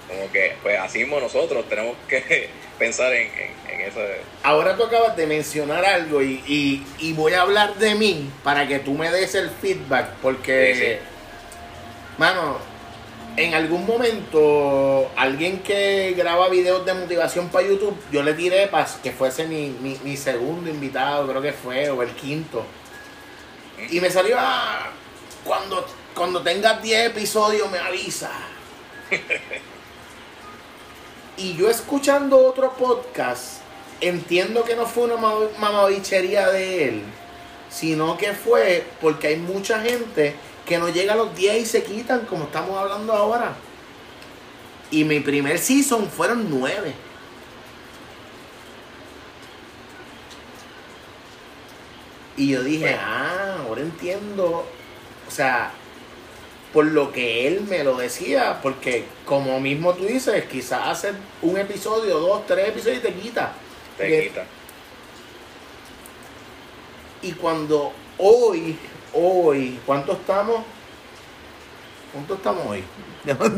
[0.08, 3.30] Como que, pues así mismo nosotros tenemos que pensar en,
[3.88, 4.00] eso.
[4.41, 6.84] Ahora tú acabas de mencionar algo y,
[7.15, 11.00] voy a hablar de mí para que tú me des el feedback, porque,
[12.17, 12.58] mano,
[13.39, 18.86] en algún momento alguien que graba videos de motivación para YouTube, yo le tiré para
[19.02, 19.69] que fuese mi,
[20.04, 22.65] mi, segundo invitado, creo que fue, o el quinto.
[23.89, 24.89] Y me salió, ah,
[25.45, 28.32] cuando, cuando tengas 10 episodios me avisa.
[31.38, 33.62] Y yo escuchando otro podcast,
[34.02, 35.15] entiendo que no fue una
[35.58, 37.04] mamabichería de él,
[37.69, 40.36] sino que fue porque hay mucha gente
[40.69, 43.55] que no llega a los 10 y se quitan, como estamos hablando ahora.
[44.91, 46.93] Y mi primer season fueron 9.
[52.38, 54.67] Y yo dije, ah, ahora entiendo.
[55.27, 55.71] O sea,
[56.71, 61.58] por lo que él me lo decía, porque como mismo tú dices, quizás hacer un
[61.58, 63.53] episodio, dos, tres episodios y te quita.
[63.97, 64.45] Te quita.
[67.23, 68.77] Y cuando hoy,
[69.13, 70.63] hoy, ¿cuánto estamos?
[72.13, 72.84] ¿Cuánto estamos hoy?
[73.26, 73.50] estamos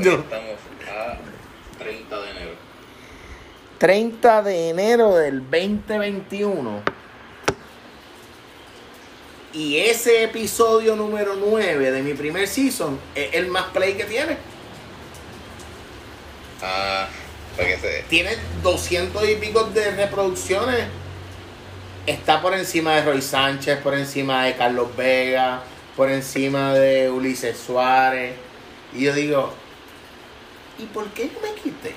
[0.90, 1.18] a
[1.80, 2.52] 30 de enero.
[3.78, 6.82] 30 de enero del 2021
[9.54, 14.38] y ese episodio número 9 de mi primer season es el más play que tiene.
[16.62, 17.08] Ah,
[17.58, 20.88] para que Tiene 200 y pico de reproducciones.
[22.08, 25.62] Está por encima de Roy Sánchez, por encima de Carlos Vega,
[25.96, 28.34] por encima de Ulises Suárez.
[28.92, 29.54] Y yo digo,
[30.80, 31.94] ¿y por qué yo me quité?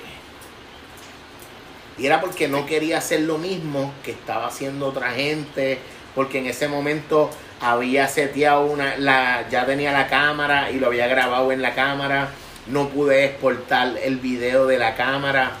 [1.97, 5.79] Y era porque no quería hacer lo mismo que estaba haciendo otra gente,
[6.13, 11.07] porque en ese momento había seteado una, la, ya tenía la cámara y lo había
[11.07, 12.29] grabado en la cámara,
[12.67, 15.53] no pude exportar el video de la cámara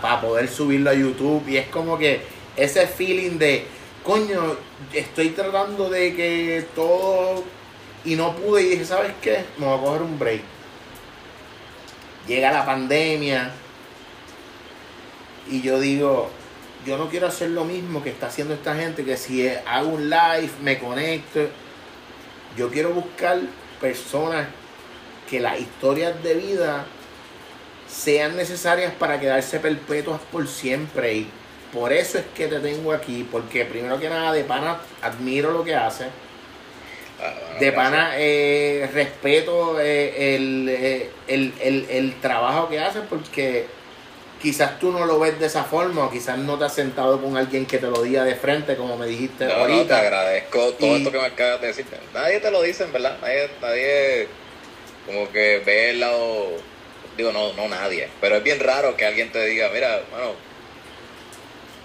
[0.00, 2.22] para poder subirlo a YouTube y es como que
[2.56, 3.66] ese feeling de,
[4.04, 4.56] coño,
[4.92, 7.44] estoy tratando de que todo
[8.04, 9.44] y no pude y dije, ¿sabes qué?
[9.58, 10.42] Me voy a coger un break.
[12.26, 13.52] Llega la pandemia
[15.50, 16.30] y yo digo,
[16.86, 20.10] yo no quiero hacer lo mismo que está haciendo esta gente, que si hago un
[20.10, 21.48] live, me conecto.
[22.56, 23.40] Yo quiero buscar
[23.80, 24.48] personas
[25.28, 26.84] que las historias de vida
[27.88, 31.14] sean necesarias para quedarse perpetuas por siempre.
[31.14, 31.30] Y
[31.72, 35.64] por eso es que te tengo aquí, porque primero que nada, de pana, admiro lo
[35.64, 36.04] que hace.
[37.20, 43.66] Ah, de pana, eh, respeto eh, el, eh, el, el, el trabajo que hace porque
[44.40, 47.36] quizás tú no lo ves de esa forma, o quizás no te has sentado con
[47.36, 49.98] alguien que te lo diga de frente, como me dijiste No, no, te ahorita.
[50.00, 51.86] agradezco todo Y- esto que me acabas de decir.
[52.12, 53.16] Nadie te lo dice, verdad.
[53.22, 54.28] Nadie, nadie
[55.06, 56.48] como que ve el lado.
[57.16, 58.08] Digo, no, no nadie.
[58.20, 60.32] Pero es bien raro que alguien te diga, mira, bueno,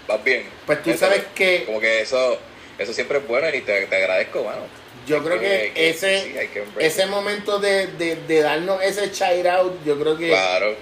[0.08, 0.44] vas bien.
[0.66, 2.38] Pues tú sabes que Como que eso
[2.78, 4.62] eso siempre es bueno y te, te agradezco, mano.
[5.06, 6.34] yo creo que que ese, sí,
[6.78, 10.76] ese momento de, de, de darnos ese shout out, yo creo que Claro.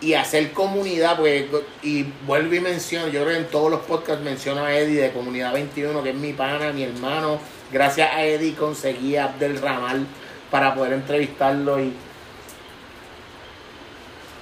[0.00, 1.44] y hacer comunidad, pues,
[1.82, 5.12] y vuelvo y menciono, yo creo que en todos los podcasts menciono a Eddie de
[5.12, 7.40] Comunidad 21, que es mi pana, mi hermano.
[7.70, 10.06] Gracias a Eddie conseguí a Abdel Ramal
[10.50, 11.92] para poder entrevistarlo y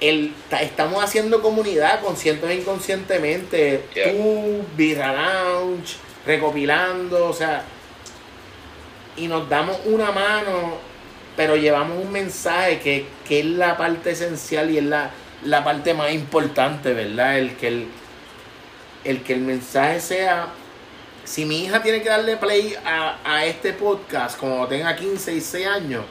[0.02, 3.84] el, estamos haciendo comunidad consciente e inconscientemente.
[3.94, 4.10] Yeah.
[4.10, 7.62] Tú, Birra Lounge, recopilando, o sea,
[9.16, 10.78] y nos damos una mano,
[11.36, 15.10] pero llevamos un mensaje que, que es la parte esencial y es la,
[15.44, 17.38] la parte más importante, ¿verdad?
[17.38, 17.86] El que el,
[19.04, 20.48] el que el mensaje sea,
[21.24, 25.66] si mi hija tiene que darle play a, a este podcast cuando tenga 15, 16
[25.68, 26.04] años,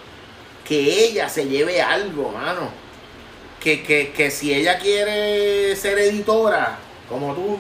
[0.66, 2.81] que ella se lleve algo, mano.
[3.62, 7.60] Que, que, que si ella quiere ser editora, como tú,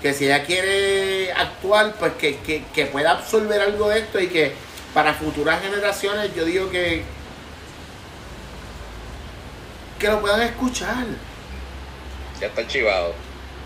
[0.00, 4.28] que si ella quiere actuar, pues que, que, que pueda absorber algo de esto y
[4.28, 4.52] que
[4.94, 7.02] para futuras generaciones yo digo que
[9.98, 11.04] que lo puedan escuchar.
[12.40, 13.14] Ya está archivado.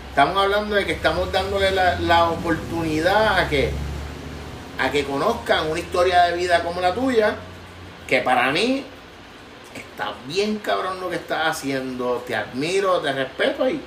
[0.09, 3.71] Estamos hablando de que estamos dándole la, la oportunidad a que
[4.79, 7.35] a que conozcan una historia de vida como la tuya,
[8.07, 8.85] que para mí
[9.97, 13.81] está bien cabrón lo que estás haciendo, te admiro, te respeto y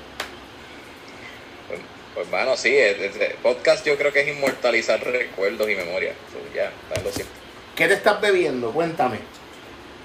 [1.68, 1.80] Pues,
[2.14, 2.98] pues mano, sí, el
[3.44, 6.16] podcast yo creo que es inmortalizar recuerdos y memorias.
[6.32, 6.72] So, ya,
[7.04, 7.32] lo siento.
[7.76, 8.72] ¿qué te estás bebiendo?
[8.72, 9.18] Cuéntame.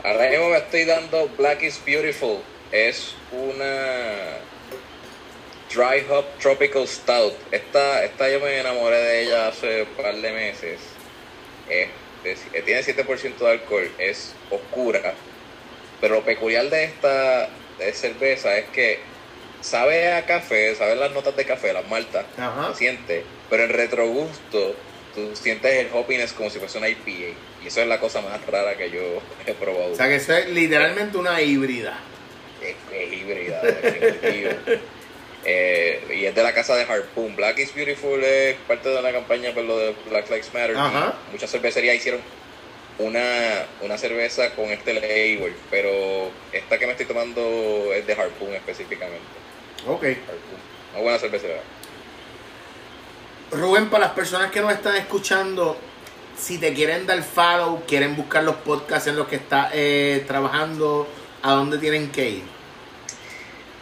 [0.03, 2.37] Ahora mismo me estoy dando Black is Beautiful.
[2.71, 4.37] Es una
[5.73, 7.33] Dry Hop Tropical Stout.
[7.51, 10.79] Esta, esta yo me enamoré de ella hace un par de meses.
[11.67, 11.89] Es
[12.23, 15.15] de- tiene 7% de alcohol, es oscura.
[16.01, 18.99] Pero lo peculiar de esta de cerveza es que
[19.61, 22.69] sabe a café, sabe las notas de café, las maltas, Ajá.
[22.69, 24.75] lo siente, pero en retrogusto
[25.13, 27.09] tú sientes el hoppiness como si fuese una IPA.
[27.63, 29.01] Y eso es la cosa más rara que yo
[29.45, 29.93] he probado.
[29.93, 31.97] O sea que es literalmente una híbrida.
[32.61, 34.51] Es, es híbrida, definitivo.
[35.47, 37.35] Eh, y es de la casa de Harpoon.
[37.35, 40.75] Black is Beautiful es parte de la campaña por lo de Black Lives Matter.
[40.75, 41.13] Ajá.
[41.31, 42.19] Muchas cervecerías hicieron
[42.99, 48.53] una, una cerveza con este label, pero esta que me estoy tomando es de Harpoon
[48.53, 49.25] específicamente.
[49.87, 50.03] Ok.
[50.03, 50.65] Harpoon.
[50.93, 51.61] Una buena cervecería.
[53.51, 55.77] Rubén, para las personas que nos están escuchando,
[56.37, 61.07] si te quieren dar follow, quieren buscar los podcasts en los que estás eh, trabajando,
[61.41, 62.43] ¿a dónde tienen que ir?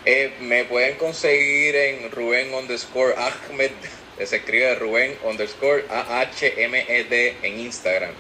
[0.06, 3.72] Eh, me pueden conseguir en Rubén underscore Ahmed,
[4.24, 8.12] se escribe Rubén underscore A-H-M-E-D en Instagram.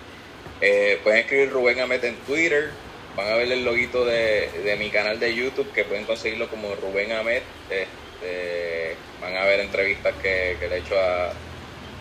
[0.66, 2.70] Eh, pueden escribir Rubén Ahmed en Twitter,
[3.18, 6.74] van a ver el loguito de, de mi canal de YouTube que pueden conseguirlo como
[6.76, 7.42] Rubén Ahmed.
[7.70, 11.32] Este, van a ver entrevistas que, que le he hecho a,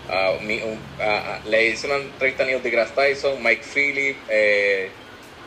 [0.09, 4.16] a, mi- un- a- a- le hice una entrevista a Neil deGrasse Tyson, Mike Phillip,
[4.29, 4.90] eh,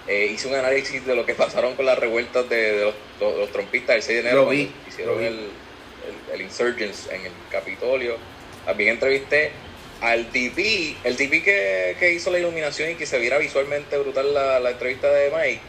[0.10, 3.38] eh, hice un análisis de lo que pasaron con las revueltas de, de los, los-
[3.38, 5.26] los trompistas el 6 de enero vi, hicieron vi.
[5.28, 8.18] el, el, el insurgence en el Capitolio.
[8.66, 9.52] También entrevisté
[10.02, 14.34] al DP, el DP que, que hizo la iluminación y que se viera visualmente brutal
[14.34, 15.62] la, la entrevista de Mike.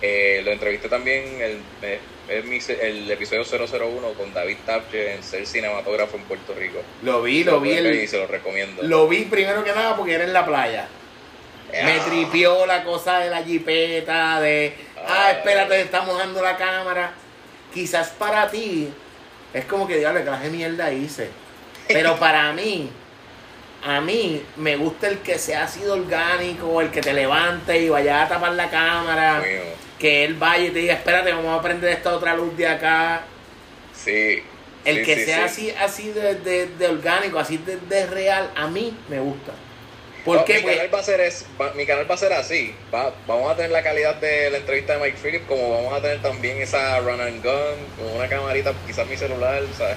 [0.00, 1.98] Eh, lo entrevisté también el, eh,
[2.44, 6.80] mi se- el episodio 001 con David Tapche en ser cinematógrafo en Puerto Rico.
[7.02, 8.82] Lo vi, lo vi, y el- se lo recomiendo.
[8.82, 10.86] lo vi primero que nada porque era en la playa.
[11.72, 12.04] Me Ah.
[12.06, 15.30] tripió la cosa de la jipeta, de, ah, Ah.
[15.32, 17.12] espérate, está mojando la cámara.
[17.74, 18.88] Quizás para ti
[19.52, 21.28] es como que, diablo, que de mierda hice.
[21.88, 22.88] Pero para mí,
[23.84, 27.88] a mí me gusta el que sea así de orgánico, el que te levante y
[27.88, 29.60] vaya a tapar la cámara, Mío.
[29.98, 33.22] que él vaya y te diga, espérate, vamos a prender esta otra luz de acá.
[33.94, 34.42] Sí.
[34.84, 35.70] El sí, que sí, sea sí.
[35.70, 39.52] así así de, de- de orgánico, así de, de real, a mí me gusta.
[39.52, 42.32] No, Porque mi, pues, canal va a ser es, va- mi canal va a ser
[42.34, 42.74] así.
[42.94, 46.02] Va- vamos a tener la calidad de la entrevista de Mike Phillips, como vamos a
[46.02, 49.96] tener también esa run and gun, con una camarita, quizás mi celular, ¿sabes?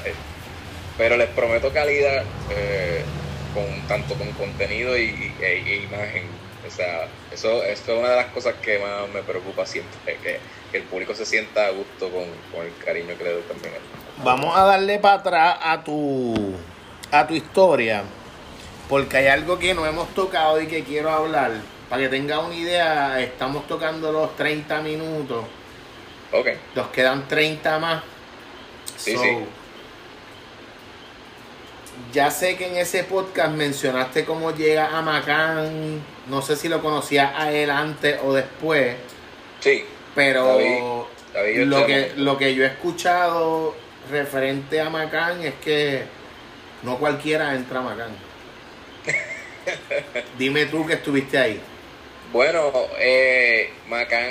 [0.97, 3.03] Pero les prometo calidad, eh,
[3.53, 6.23] con tanto con contenido y, y- e, e imagen.
[6.67, 10.39] O sea, eso, eso es una de las cosas que más me preocupa siempre, que,
[10.71, 13.73] que el público se sienta a gusto con, con el cariño que le doy también.
[14.23, 16.55] vamos a darle para atrás a tu
[17.11, 18.03] a tu historia.
[18.87, 21.51] Porque hay algo que no hemos tocado y que quiero hablar.
[21.89, 25.45] Para que tenga una idea, estamos tocando los 30 minutos.
[26.31, 28.03] Ok, Nos quedan 30 más.
[28.97, 29.37] Sí, So, sí.
[32.13, 36.01] Ya sé que en ese podcast mencionaste cómo llega a Macán.
[36.27, 38.95] No sé si lo conocías a él antes o después.
[39.59, 39.85] Sí,
[40.15, 40.81] Pero David-
[41.33, 43.73] David, yo lo, que, lo que yo he escuchado
[44.09, 46.03] referente a Macán es que
[46.83, 48.09] no cualquiera entra a Macán.
[50.37, 51.59] Dime tú que estuviste ahí.
[52.33, 54.29] Bueno, eh, Macán,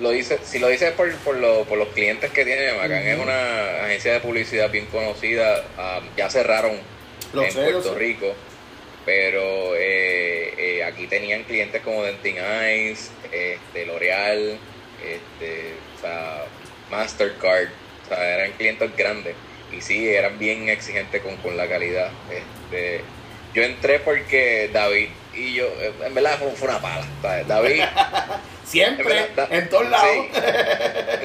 [0.00, 3.18] lo dice, si lo dices por, por, lo- por los clientes que tiene, Macán es
[3.18, 6.78] una agencia de publicidad bien conocida, ah, ya cerraron
[7.46, 7.94] en sé, Puerto.
[7.94, 8.34] Rico,
[9.04, 14.58] pero eh, eh, aquí tenían clientes como Dentin Eyes, este, L'Oreal,
[15.02, 16.44] este, o sea,
[16.90, 17.68] Mastercard,
[18.04, 19.34] o sea, eran clientes grandes
[19.76, 22.10] y sí, eran bien exigentes con, con la calidad.
[22.30, 23.00] Este,
[23.54, 25.68] yo entré porque David y yo,
[26.04, 27.04] en verdad fue, fue una pala.
[27.22, 27.46] ¿sabes?
[27.48, 27.82] David,
[28.64, 30.08] Siempre, En verdad, da- en todos lados.
[30.32, 30.40] sí.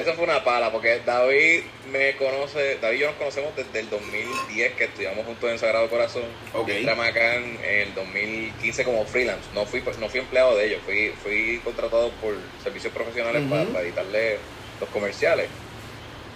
[0.02, 3.88] eso fue una pala, porque David me conoce, David y yo nos conocemos desde el
[3.90, 6.24] 2010 que estudiamos juntos en Sagrado Corazón.
[6.52, 6.68] Ok.
[6.68, 9.42] Yo entré a Macán en el 2015 como freelance.
[9.54, 13.80] No fui, no fui empleado de ellos, fui, fui contratado por servicios profesionales para, para
[13.80, 14.38] editarle
[14.80, 15.46] los comerciales.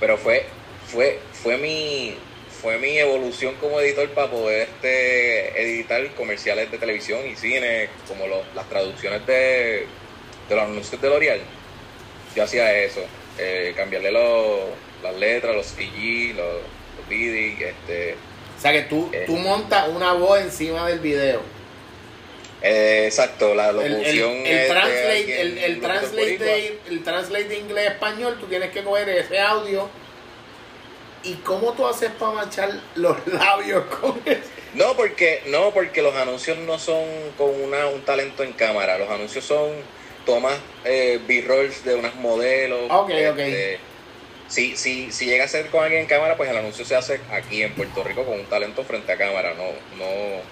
[0.01, 0.45] Pero fue,
[0.89, 2.17] fue, fue mi
[2.63, 8.27] fue mi evolución como editor para poder este, editar comerciales de televisión y cine, como
[8.27, 9.85] los- las traducciones de,
[10.49, 11.41] de los anuncios de L'Oreal.
[12.37, 13.01] Yo hacía eso,
[13.39, 14.61] eh, cambiarle los,
[15.03, 16.47] las letras, los CG, los,
[16.97, 18.17] los BD, este,
[18.59, 19.25] O sea que tú, Eh.
[19.27, 21.41] tú montas una voz encima del video.
[22.63, 26.79] eh, exacto, la El, el, locución el es de translate, alguien, el, el translate de,
[26.89, 29.89] el translate de inglés a español, tú tienes que coger ese audio.
[31.25, 34.41] ¿Y cómo tú haces para manchar los labios con eso?
[34.75, 37.05] No, porque no porque los anuncios no son
[37.39, 38.99] con una, un talento en cámara.
[38.99, 39.71] Los anuncios son
[40.25, 42.91] tomas eh, B-rolls de unos modelos.
[42.91, 43.79] Ok, este,
[44.49, 47.21] Si, si, si llega a ser con alguien en cámara, pues el anuncio se hace
[47.31, 49.55] aquí en Puerto Rico con un talento frente a cámara.
[49.55, 49.65] No,
[49.97, 50.43] no.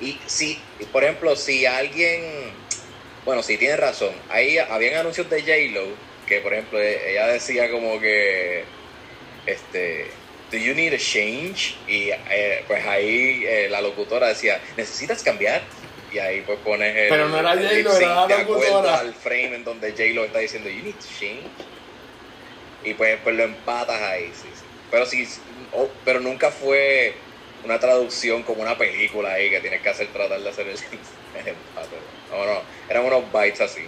[0.00, 0.58] Y si,
[0.92, 2.52] por ejemplo, si alguien,
[3.24, 5.86] bueno, si tiene razón, ahí habían anuncios de J-Lo
[6.26, 8.64] que, por ejemplo, e- ella decía como que,
[9.46, 10.06] este,
[10.50, 11.76] do you need a change?
[11.88, 15.62] Y eh, pues ahí eh, la locutora decía, ¿necesitas cambiar?
[16.12, 18.98] Y ahí pues pones el, Pero no era J-Lo, era la locutora.
[18.98, 21.50] al frame en donde J-Lo está diciendo, you need to change.
[22.84, 24.64] Y pues, pues lo empatas ahí, sí, sí.
[24.90, 25.28] Pero sí,
[25.72, 27.14] oh, pero nunca fue
[27.64, 30.74] una traducción como una película ahí que tienes que hacer, tratar de hacer el,
[31.40, 31.96] el empate.
[32.30, 33.82] No, no, eran unos bytes así.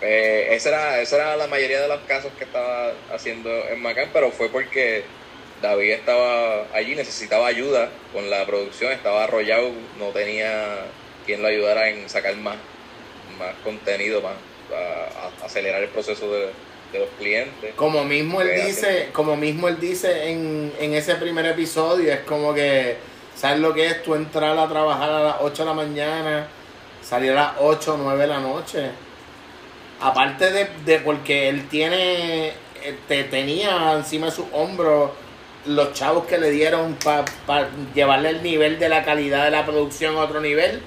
[0.00, 4.10] Eh, esa, era, esa era la mayoría de los casos que estaba haciendo en Macán,
[4.12, 5.04] pero fue porque
[5.62, 10.80] David estaba allí, necesitaba ayuda con la producción, estaba arrollado, no tenía
[11.26, 12.56] quien lo ayudara en sacar más,
[13.38, 14.34] más contenido, más
[14.72, 16.50] a, a acelerar el proceso de,
[16.92, 17.74] de los clientes.
[17.76, 22.20] Como mismo él Pues, dice, como mismo él dice en, en ese primer episodio, es
[22.20, 22.96] como que,
[23.34, 24.02] ¿sabes lo que es?
[24.02, 26.48] Tú entrar a trabajar a las 8 de la mañana,
[27.02, 28.90] salir a las 8 o 9 de la noche.
[30.00, 32.54] Aparte de, de porque él tiene, eh,
[33.06, 35.12] te tenía encima de sus hombros
[35.64, 36.96] los chavos que le dieron
[37.46, 40.82] para llevarle el nivel de la calidad de la producción a otro nivel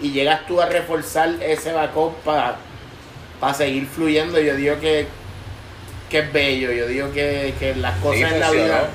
[0.00, 2.58] y llegas tú a reforzar ese backup para
[3.54, 4.40] seguir fluyendo.
[4.40, 5.08] Yo digo que,
[6.08, 8.90] que es bello, yo digo que, que las cosas Sí, en la vida,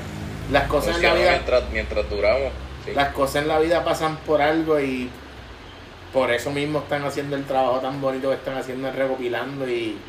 [0.50, 2.54] las cosas en la vida, mientras, mientras duramos.
[2.86, 2.92] sí.
[2.94, 5.10] las cosas en la vida pasan por algo y
[6.14, 10.06] por eso mismo están haciendo el trabajo tan bonito que están haciendo recopilando y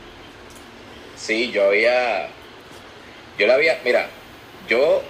[1.15, 2.35] Sí, yo había.
[3.39, 3.81] Yo le había.
[3.85, 4.09] Mira,
[4.69, 5.03] yo.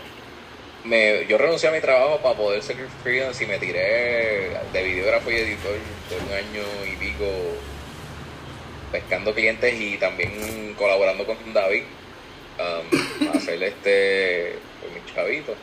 [0.84, 5.30] Me, yo renuncié a mi trabajo para poder ser freelance y me tiré de videógrafo
[5.30, 5.72] y editor
[6.10, 7.26] de un año y pico
[8.90, 11.84] pescando clientes y también colaborando con David
[12.58, 15.56] um, a hacer este pues, mis chavitos.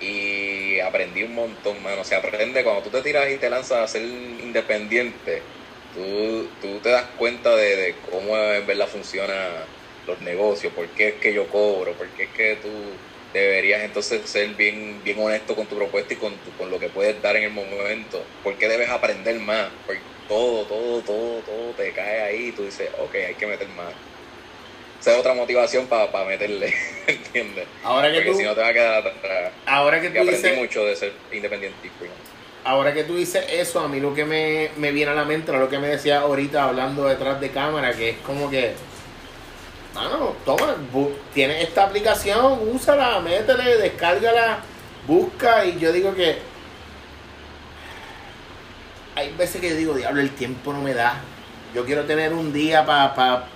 [0.00, 2.02] Y aprendí un montón mano.
[2.02, 5.42] Se aprende cuando tú te tiras y te lanzas a ser independiente
[5.94, 9.34] tú, tú te das cuenta de, de cómo en verdad funciona
[10.06, 12.68] los negocios, por qué es que yo cobro, por qué es que tú
[13.32, 16.90] deberías entonces ser bien, bien honesto con tu propuesta y con, tu- con lo que
[16.90, 21.74] puedes dar en el momento, por qué debes aprender más, porque todo, todo, todo, todo
[21.74, 23.96] te cae ahí y tú dices, ok, hay que meter más.
[25.00, 26.72] Esa es otra motivación para meterle,
[27.06, 27.68] ¿entiendes?
[27.82, 29.54] ahora que Porque tú, si no te va a quedar atrás.
[29.66, 31.92] ahora que tú aprendí dices, mucho de ser independiente
[32.64, 35.52] ahora que tú dices eso, a mí lo que me, me viene a la mente
[35.52, 38.74] lo que me decía ahorita hablando detrás de cámara, que es como que,
[39.94, 40.74] mano, toma,
[41.34, 44.58] tienes esta aplicación, úsala, métele, descárgala,
[45.06, 46.38] busca, y yo digo que
[49.14, 51.20] hay veces que yo digo, diablo, el tiempo no me da.
[51.74, 53.46] Yo quiero tener un día para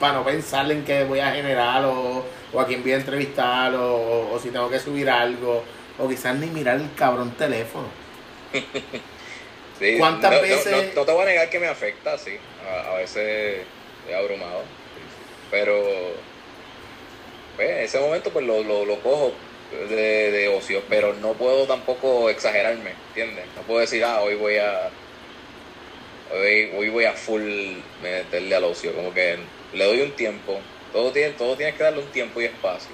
[0.00, 3.72] para no pensar en que voy a generar o, o a quién voy a entrevistar
[3.74, 5.64] o, o si tengo que subir algo
[5.98, 7.86] o quizás ni mirar el cabrón teléfono.
[9.76, 12.38] Sí, ¿Cuántas no, no- veces- No, no te voy a negar que me afecta, sí.
[12.64, 13.62] A, a veces
[14.08, 14.62] he abrumado.
[15.54, 15.80] Pero
[17.54, 19.32] pues, en ese momento pues lo, lo, lo cojo
[19.88, 23.44] de, de ocio, pero no puedo tampoco exagerarme, ¿entiendes?
[23.54, 24.90] No puedo decir, ah, hoy voy a
[26.32, 27.40] hoy, hoy voy a full
[28.02, 29.38] meterle al ocio, como que
[29.72, 30.58] le doy un tiempo.
[30.92, 32.90] Todo tiene, todo tiene que darle un tiempo y espacio.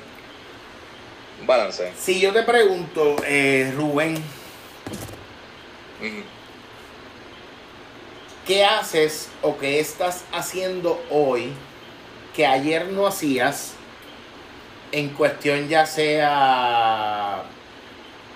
[1.41, 1.93] Un balance.
[1.99, 4.23] Si yo te pregunto, eh, Rubén.
[8.47, 11.53] ¿qué haces o qué estás haciendo hoy
[12.35, 13.75] que ayer no hacías
[14.93, 17.45] en cuestión ya sea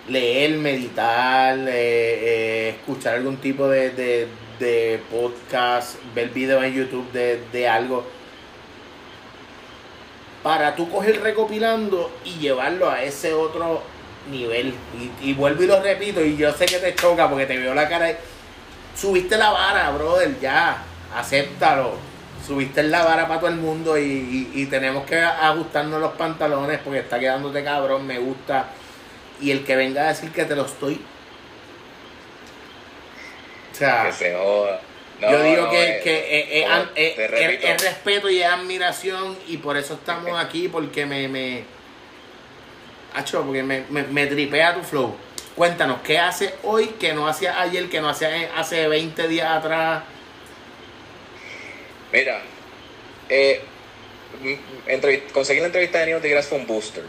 [0.08, 4.28] leer, meditar, eh, eh, escuchar algún tipo de, de,
[4.58, 8.06] de podcast, ver videos en YouTube de, de algo?
[10.42, 13.82] Para tú coger recopilando y llevarlo a ese otro
[14.30, 14.74] nivel.
[15.22, 17.74] Y, y vuelvo y lo repito, y yo sé que te choca porque te veo
[17.74, 18.14] la cara.
[18.94, 20.82] Subiste la vara, brother, ya.
[21.16, 22.13] Acéptalo.
[22.46, 26.78] Subiste la vara para todo el mundo y, y- y tenemos que ajustarnos los pantalones
[26.84, 28.66] porque está quedándote cabrón, me gusta.
[29.40, 31.00] Y el que venga a decir que te lo estoy.
[33.72, 34.80] O sea, Que se joda.
[35.20, 36.66] No, yo digo no, que, eh, eh,
[36.96, 41.64] eh, eh, es- respeto y es admiración y por eso estamos aquí porque me me
[43.14, 45.14] Acho, porque me, me, me tripea tu flow.
[45.54, 50.02] Cuéntanos, ¿qué hace hoy que no hacía ayer, que no hacía hace 20 días atrás?
[52.14, 52.42] Mira,
[53.28, 53.60] eh,
[55.32, 57.02] conseguir la entrevista de Neil deGrasse fue un booster.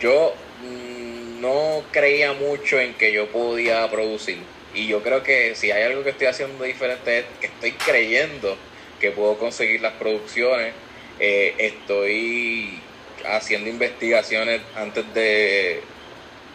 [0.00, 4.38] Yo mm, no creía mucho en que yo podía producir.
[4.74, 8.56] Y yo creo que si hay algo que estoy haciendo diferente es que estoy creyendo
[9.00, 10.72] que puedo conseguir las producciones.
[11.20, 12.80] Eh, estoy
[13.26, 15.82] haciendo investigaciones antes de,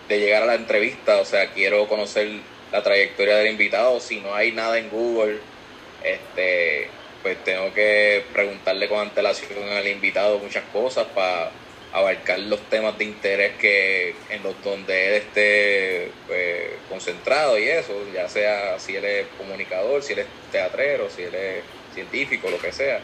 [0.09, 1.17] de llegar a la entrevista.
[1.17, 2.27] O sea, quiero conocer
[2.71, 3.99] la trayectoria del invitado.
[3.99, 5.37] Si no hay nada en Google,
[6.03, 6.96] este
[7.27, 11.51] pues tengo que preguntarle con antelación al invitado muchas cosas para
[11.91, 17.91] abarcar los temas de interés que en los donde él esté pues, concentrado y eso,
[18.13, 21.63] ya sea si él es comunicador, si él es teatrero, si él es
[21.93, 23.01] científico, lo que sea.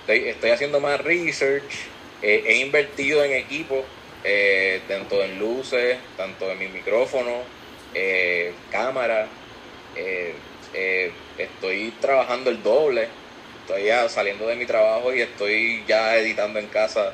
[0.00, 1.72] Estoy, estoy haciendo más research,
[2.20, 3.82] he invertido en equipo,
[4.24, 7.44] eh, tanto en luces, tanto en mi micrófono,
[7.94, 9.26] eh, cámara,
[9.94, 10.34] eh,
[11.38, 13.08] estoy trabajando el doble,
[13.68, 17.12] estoy ya saliendo de mi trabajo y estoy ya editando en casa,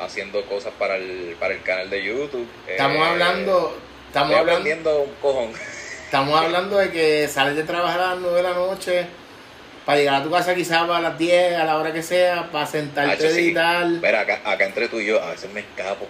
[0.00, 2.48] haciendo cosas para el, para el canal de YouTube.
[2.66, 5.52] Estamos Eh, hablando, estamos estoy hablando, aprendiendo un cojón.
[6.04, 9.06] estamos hablando de que sales de trabajar a las 9 de la noche
[9.84, 12.66] para llegar a tu casa quizás a las 10, a la hora que sea, para
[12.66, 13.38] sentarte a sí.
[13.40, 13.86] editar.
[14.02, 16.06] Mira, acá, acá entre tú y yo, a veces me escapo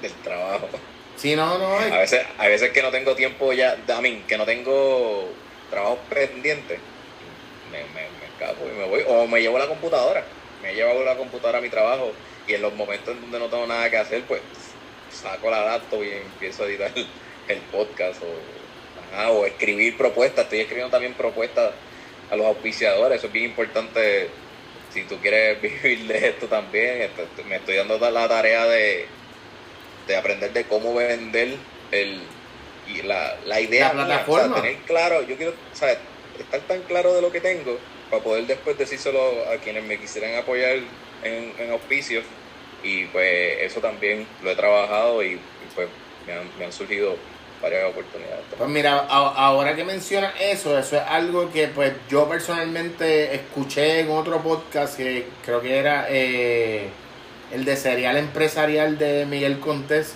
[0.00, 0.68] del trabajo.
[1.16, 4.36] Si no, no, A veces, a veces que no tengo tiempo ya, a mí, que
[4.36, 5.38] no tengo
[5.70, 6.78] trabajo pendiente,
[7.70, 8.08] me, me
[8.38, 9.02] escapo y me voy.
[9.06, 10.24] O me llevo la computadora,
[10.62, 12.12] me llevo la computadora a mi trabajo
[12.46, 14.40] y en los momentos en donde no tengo nada que hacer, pues
[15.10, 17.06] saco la laptop y empiezo a editar el,
[17.48, 20.44] el podcast o, ajá, o escribir propuestas.
[20.44, 21.72] Estoy escribiendo también propuestas
[22.30, 24.28] a los auspiciadores, eso es bien importante.
[24.92, 27.10] Si tú quieres vivir de esto también,
[27.48, 29.06] me estoy dando la tarea de,
[30.06, 31.56] de aprender de cómo vender
[31.90, 32.20] el
[32.88, 34.46] y la, la idea La plataforma.
[34.46, 35.98] o sea, tener claro, yo quiero o sea,
[36.38, 37.78] estar tan claro de lo que tengo
[38.10, 39.20] para poder después decírselo
[39.52, 40.76] a quienes me quisieran apoyar
[41.22, 42.24] en, en auspicios
[42.82, 45.40] y pues eso también lo he trabajado y, y,
[45.74, 45.88] pues
[46.26, 47.16] me han, me han surgido
[47.62, 48.44] varias oportunidades.
[48.56, 54.00] Pues mira, a- ahora que mencionas eso, eso es algo que pues yo personalmente escuché
[54.00, 56.88] en otro podcast que creo que era eh,
[57.52, 60.14] el de Serial Empresarial de Miguel Contés,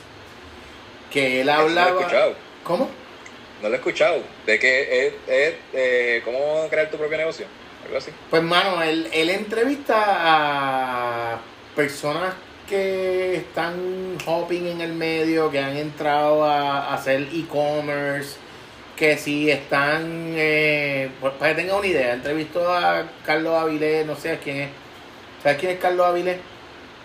[1.10, 1.98] que él hablaba...
[2.00, 2.88] escuchado, ¿Cómo?
[3.62, 4.22] no lo he escuchado.
[4.46, 7.46] De que es, es eh, cómo crear tu propio negocio,
[8.30, 11.38] Pues mano, él, él entrevista a
[11.74, 12.34] personas
[12.68, 18.36] que están hopping en el medio, que han entrado a, a hacer e-commerce,
[18.96, 24.14] que si están, eh, pues, para que tengan una idea, entrevistó a Carlos Avilés, no
[24.14, 24.68] sé quién es,
[25.42, 26.36] ¿sabes quién es Carlos Avilés?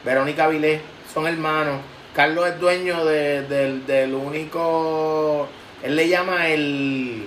[0.04, 1.82] Verónica Avilés, son hermanos.
[2.14, 3.42] Carlos es dueño de-
[3.88, 5.48] del único,
[5.84, 7.26] él le llama el,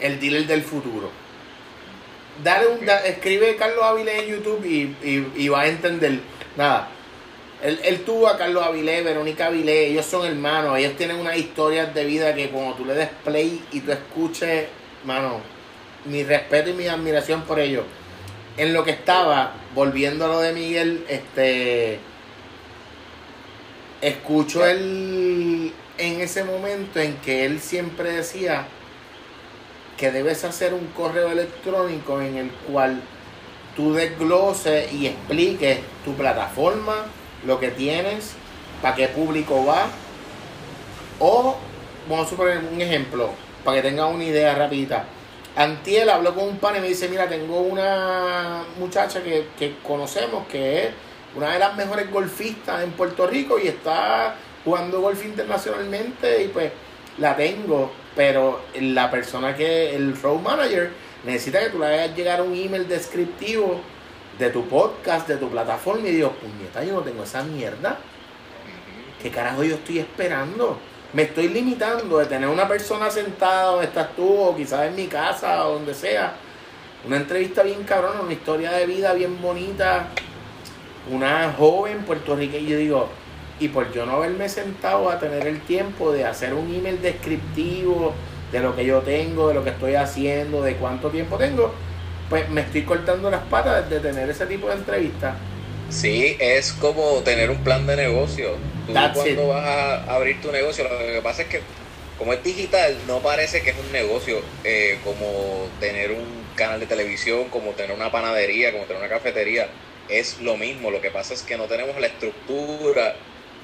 [0.00, 1.10] el dealer del futuro.
[2.42, 4.96] Dale un, da- escribe Carlos Avilés en YouTube y,
[5.36, 6.20] y, va a entender.
[6.56, 6.88] Nada.
[7.62, 11.94] Él, él tuvo a Carlos Avilés, Verónica Avilés, ellos son hermanos, ellos tienen unas historias
[11.94, 14.66] de vida que cuando tú le des play y tú escuches,
[15.04, 15.40] mano,
[16.06, 17.84] mi respeto y mi admiración por ellos.
[18.56, 22.00] en lo que estaba, volviendo a lo de Miguel, este
[24.00, 28.66] escucho él en ese momento en que él siempre decía
[30.02, 33.00] que debes hacer un correo electrónico en el cual
[33.76, 37.04] tú desgloses y expliques tu plataforma,
[37.46, 38.32] lo que tienes,
[38.82, 39.86] para qué público va.
[41.20, 41.54] O,
[42.08, 43.30] vamos a suponer un ejemplo,
[43.62, 45.04] para que tengan una idea rapidita.
[45.54, 50.86] Antiel habló con un pan y me dice, mira, tengo una muchacha que conocemos que
[50.86, 50.90] es
[51.36, 54.34] una de las mejores golfistas en Puerto Rico y está
[54.64, 56.72] jugando golf internacionalmente y pues
[57.18, 60.90] la tengo, pero la persona que, el road manager,
[61.24, 63.80] necesita que tú le hagas llegar un email descriptivo
[64.38, 67.98] de tu podcast, de tu plataforma y digo, puñeta, yo no tengo esa mierda.
[69.22, 70.78] ¿Qué carajo yo estoy esperando?
[71.12, 75.06] Me estoy limitando de tener una persona sentada donde estás tú o quizás en mi
[75.06, 76.34] casa o donde sea.
[77.06, 80.08] Una entrevista bien cabrona, una historia de vida bien bonita.
[81.10, 82.68] Una joven puertorriqueña.
[82.68, 83.08] Yo digo,
[83.62, 88.12] y por yo no haberme sentado a tener el tiempo de hacer un email descriptivo
[88.50, 91.72] de lo que yo tengo, de lo que estoy haciendo, de cuánto tiempo tengo,
[92.28, 95.36] pues me estoy cortando las patas de tener ese tipo de entrevistas.
[95.90, 98.56] Sí, es como tener un plan de negocio.
[98.86, 101.60] Tú cuando vas a abrir tu negocio, lo que pasa es que
[102.18, 106.86] como es digital, no parece que es un negocio eh, como tener un canal de
[106.86, 109.68] televisión, como tener una panadería, como tener una cafetería.
[110.08, 113.14] Es lo mismo, lo que pasa es que no tenemos la estructura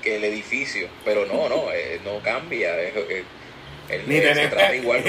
[0.02, 2.74] que el edificio, pero no, no, eh, no cambia.
[4.06, 5.02] ni, tenemos, igual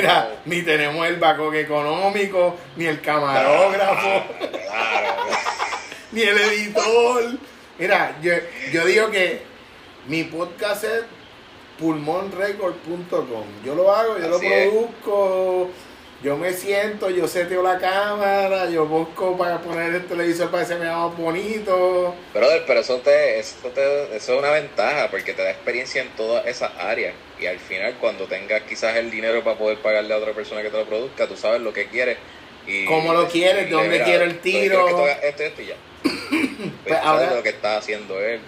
[0.45, 4.23] ni tenemos el bacoque económico, ni el camarógrafo,
[6.11, 7.37] ni el editor.
[7.77, 8.33] Mira, yo,
[8.71, 9.41] yo digo que
[10.07, 11.03] mi podcast es
[11.79, 13.45] pulmonrecord.com.
[13.63, 15.69] Yo lo hago, yo lo produzco
[16.22, 20.74] yo me siento, yo seteo la cámara, yo busco para poner el televisor para que
[20.74, 22.13] se me más bonito.
[22.34, 26.09] Brother, pero eso, te, eso, te, eso es una ventaja porque te da experiencia en
[26.09, 27.13] todas esas áreas.
[27.39, 30.70] Y al final, cuando tengas quizás el dinero para poder pagarle a otra persona que
[30.70, 32.17] te lo produzca, tú sabes lo que quieres.
[32.67, 33.70] Y ¿Cómo lo quieres?
[33.70, 34.86] ¿Dónde quiero el tiro?
[34.86, 35.76] Que tú hagas esto y esto y ya.
[36.84, 38.41] pues, ahora, lo que está haciendo él.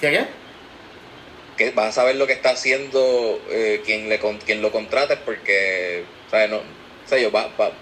[0.00, 0.24] ¿Qué qué?
[1.56, 6.04] Que vas a saber lo que está haciendo eh, quien, le, quien lo contrate porque
[6.28, 7.72] o sea, no, o sea, yo va, va,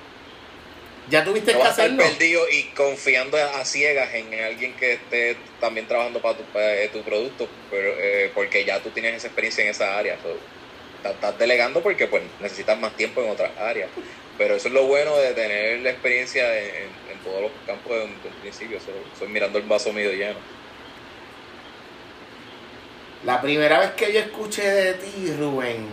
[1.09, 2.03] ya tuviste no que hacerlo.
[2.03, 7.03] perdido y confiando a ciegas en alguien que esté también trabajando para tu, eh, tu
[7.03, 10.17] producto, pero, eh, porque ya tú tienes esa experiencia en esa área.
[11.05, 13.89] estás delegando porque pues necesitas más tiempo en otras áreas.
[14.37, 18.41] Pero eso es lo bueno de tener la experiencia en, todos los campos desde un
[18.41, 18.79] principio.
[19.19, 20.39] Soy mirando el vaso medio lleno.
[23.25, 25.87] La primera vez que yo escuché de ti, Rubén,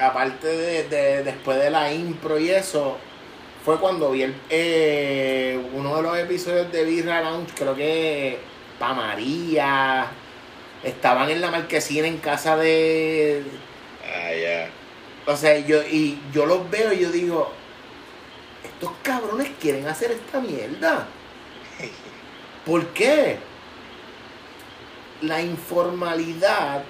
[0.00, 0.46] aparte
[0.84, 2.96] de, después de la impro y eso,
[3.64, 8.38] fue cuando vi el, eh, uno de los episodios de Birra Lounge, creo que
[8.78, 10.10] Pa María,
[10.82, 13.42] estaban en la marquesina en casa de...
[14.04, 14.70] Ah, ya.
[15.30, 17.52] O sea, yo, y yo los veo y yo digo,
[18.64, 21.06] estos cabrones quieren hacer esta mierda.
[22.66, 23.36] ¿Por qué?
[25.20, 26.82] La informalidad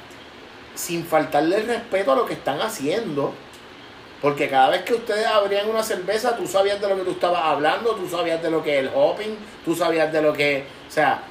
[0.80, 3.34] sin faltarle el respeto a lo que están haciendo.
[4.22, 7.42] Porque cada vez que ustedes abrían una cerveza, tú sabías de lo que tú estabas
[7.42, 10.64] hablando, tú sabías de lo que es el hopping, tú sabías de lo que...
[10.88, 11.22] O sea,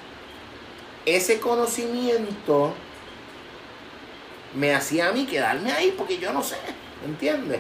[1.06, 2.74] ese conocimiento
[4.56, 6.58] me hacía a mí quedarme ahí porque yo no sé,
[7.06, 7.60] ¿entiendes?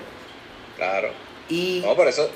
[0.77, 1.11] Claro.
[1.47, 1.81] Y...
[1.85, 2.29] No, por eso...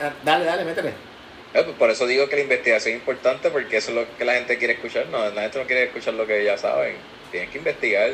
[0.00, 0.90] Ah, dale, dale, métele.
[0.90, 4.24] Eh, pues por eso digo que la investigación es importante porque eso es lo que
[4.24, 5.06] la gente quiere escuchar.
[5.06, 6.96] No, la gente no quiere escuchar lo que ya saben.
[7.30, 8.10] Tienen que investigar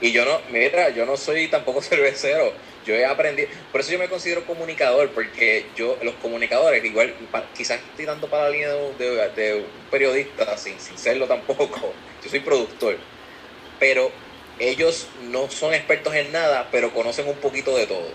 [0.00, 2.52] y yo no, mira, yo no soy tampoco cervecero.
[2.86, 7.14] Yo he aprendido, por eso yo me considero comunicador, porque yo, los comunicadores, igual,
[7.54, 11.68] quizás estoy dando para la línea de, un periodista, sin, sin serlo tampoco.
[12.24, 12.96] Yo soy productor.
[13.78, 14.10] Pero
[14.58, 18.08] ellos no son expertos en nada, pero conocen un poquito de todo.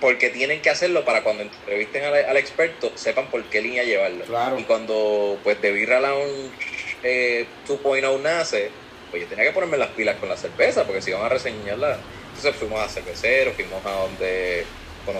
[0.00, 4.24] Porque tienen que hacerlo para cuando entrevisten al, experto, sepan por qué línea llevarlo.
[4.58, 6.50] Y cuando, pues, de Birra Lounge
[7.02, 8.70] eh, 2.0 nace,
[9.16, 11.98] pues yo tenía que ponerme las pilas con la cerveza, porque si iban a reseñarla,
[12.28, 14.66] entonces fuimos a cerveceros, fuimos a donde
[15.06, 15.16] pues,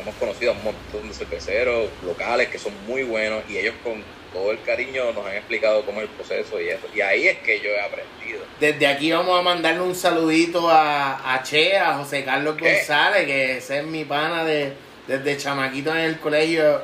[0.00, 4.02] hemos conocido a un montón de cerveceros locales que son muy buenos y ellos con
[4.32, 6.86] todo el cariño nos han explicado cómo es el proceso y eso.
[6.94, 8.44] Y ahí es que yo he aprendido.
[8.58, 13.58] Desde aquí vamos a mandarle un saludito a, a Che, a José Carlos González, que
[13.58, 14.72] ese es mi pana de,
[15.06, 16.82] desde chamaquito en el colegio.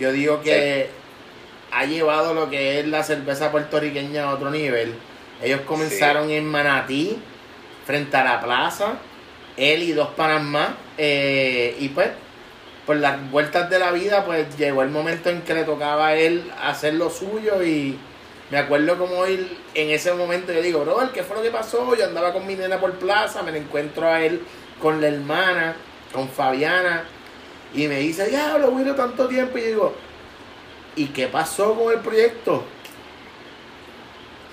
[0.00, 0.88] Yo digo que
[1.70, 4.94] ha llevado lo que es la cerveza puertorriqueña a otro nivel
[5.42, 7.18] ellos comenzaron en Manatí,
[7.86, 8.94] frente a la plaza,
[9.56, 12.10] él y dos panas más, eh, y pues
[12.86, 16.16] por las vueltas de la vida, pues llegó el momento en que le tocaba a
[16.16, 17.98] él hacer lo suyo y
[18.50, 21.96] me acuerdo como él en ese momento yo digo, Robert, ¿qué fue lo que pasó?
[21.96, 24.42] Yo andaba con mi nena por plaza, me encuentro a él
[24.80, 25.76] con la hermana,
[26.12, 27.04] con Fabiana,
[27.74, 29.58] y me dice, diablo, Willow, tanto tiempo.
[29.58, 29.94] Y yo digo,
[30.94, 32.64] ¿y qué pasó con el proyecto?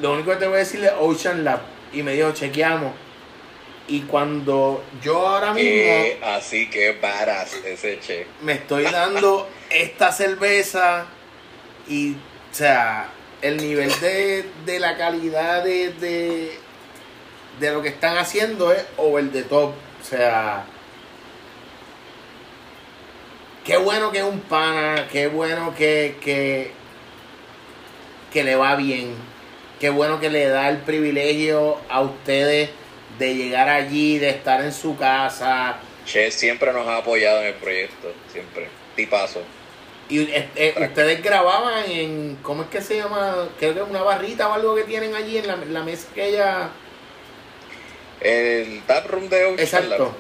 [0.02, 1.62] Lo único que te voy a decir es Ocean Lab.
[1.93, 2.93] Y me dijo, chequeamos.
[3.88, 5.70] Y cuando yo ahora mismo.
[5.70, 8.28] Eh, así que varas ese che.
[8.41, 11.06] Me estoy dando esta cerveza
[11.88, 13.10] y, o sea,
[13.41, 16.58] el nivel de, de la calidad de, de,
[17.60, 19.72] de lo que están haciendo es over the top.
[19.72, 20.64] O sea,
[23.66, 26.72] qué bueno que es un pana, qué bueno que, que,
[28.32, 29.16] que le va bien,
[29.82, 32.69] qué bueno que le da el privilegio a ustedes
[33.17, 35.79] de llegar allí, de estar en su casa.
[36.05, 38.67] Che siempre nos ha apoyado en el proyecto, siempre.
[38.95, 39.41] Tipazo.
[40.07, 43.49] Y eh, eh, ustedes grababan en, ¿cómo es que se llama?
[43.57, 46.27] Creo que es una barrita o algo que tienen allí en la, la mesa que
[46.27, 46.69] ella...
[48.19, 50.15] El tap room de Ocean Exacto.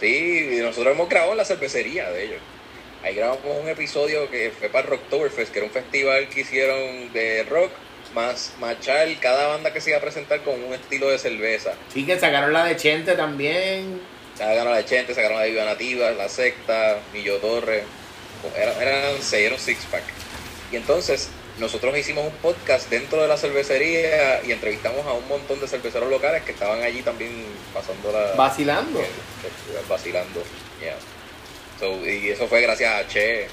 [0.00, 2.40] Sí, y nosotros hemos grabado en la cervecería de ellos.
[3.04, 7.44] Ahí grabamos un episodio que fue para Rocktoberfest, que era un festival que hicieron de
[7.44, 7.70] rock,
[8.14, 11.74] más machar cada banda que se iba a presentar con un estilo de cerveza.
[11.92, 14.00] Sí, que sacaron la de Chente también.
[14.36, 17.84] Sacaron la de Chente, sacaron la de Viva Nativa, La Secta, Millo Torre.
[18.56, 20.02] Eran, eran seis, six pack.
[20.72, 25.60] Y entonces nosotros hicimos un podcast dentro de la cervecería y entrevistamos a un montón
[25.60, 28.32] de cerveceros locales que estaban allí también pasando la...
[28.34, 29.00] Vacilando.
[29.00, 29.06] eh,
[29.88, 30.42] vacilando.
[30.80, 30.96] yeah.
[31.78, 33.46] So, y eso fue gracias a Che,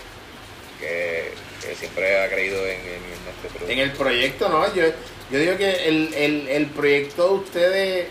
[0.79, 1.31] que,
[1.61, 3.71] que siempre ha creído en, en nuestro producto.
[3.71, 4.73] En el proyecto, ¿no?
[4.73, 4.83] Yo,
[5.31, 8.07] yo digo que el, el, el proyecto de ustedes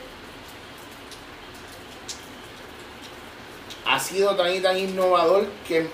[3.87, 5.87] ha sido tan y tan innovador que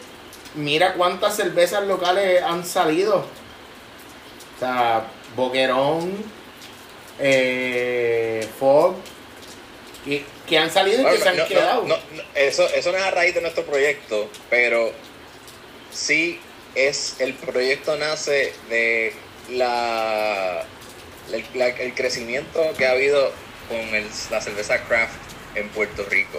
[0.55, 3.19] mira cuántas cervezas locales han salido.
[4.57, 6.15] O sea, Boquerón,
[7.19, 8.97] eh, Fog,
[10.05, 11.83] que, que han salido y que se han no, quedado.
[11.85, 14.93] no, no, eso, eso no es a raíz de nuestro proyecto, pero
[15.91, 16.41] sí
[16.77, 19.13] es el proyecto nace de
[19.51, 20.63] la,
[21.33, 23.33] el, la- el crecimiento que ha habido
[23.69, 25.15] con el- la cerveza craft
[25.55, 26.39] en Puerto Rico.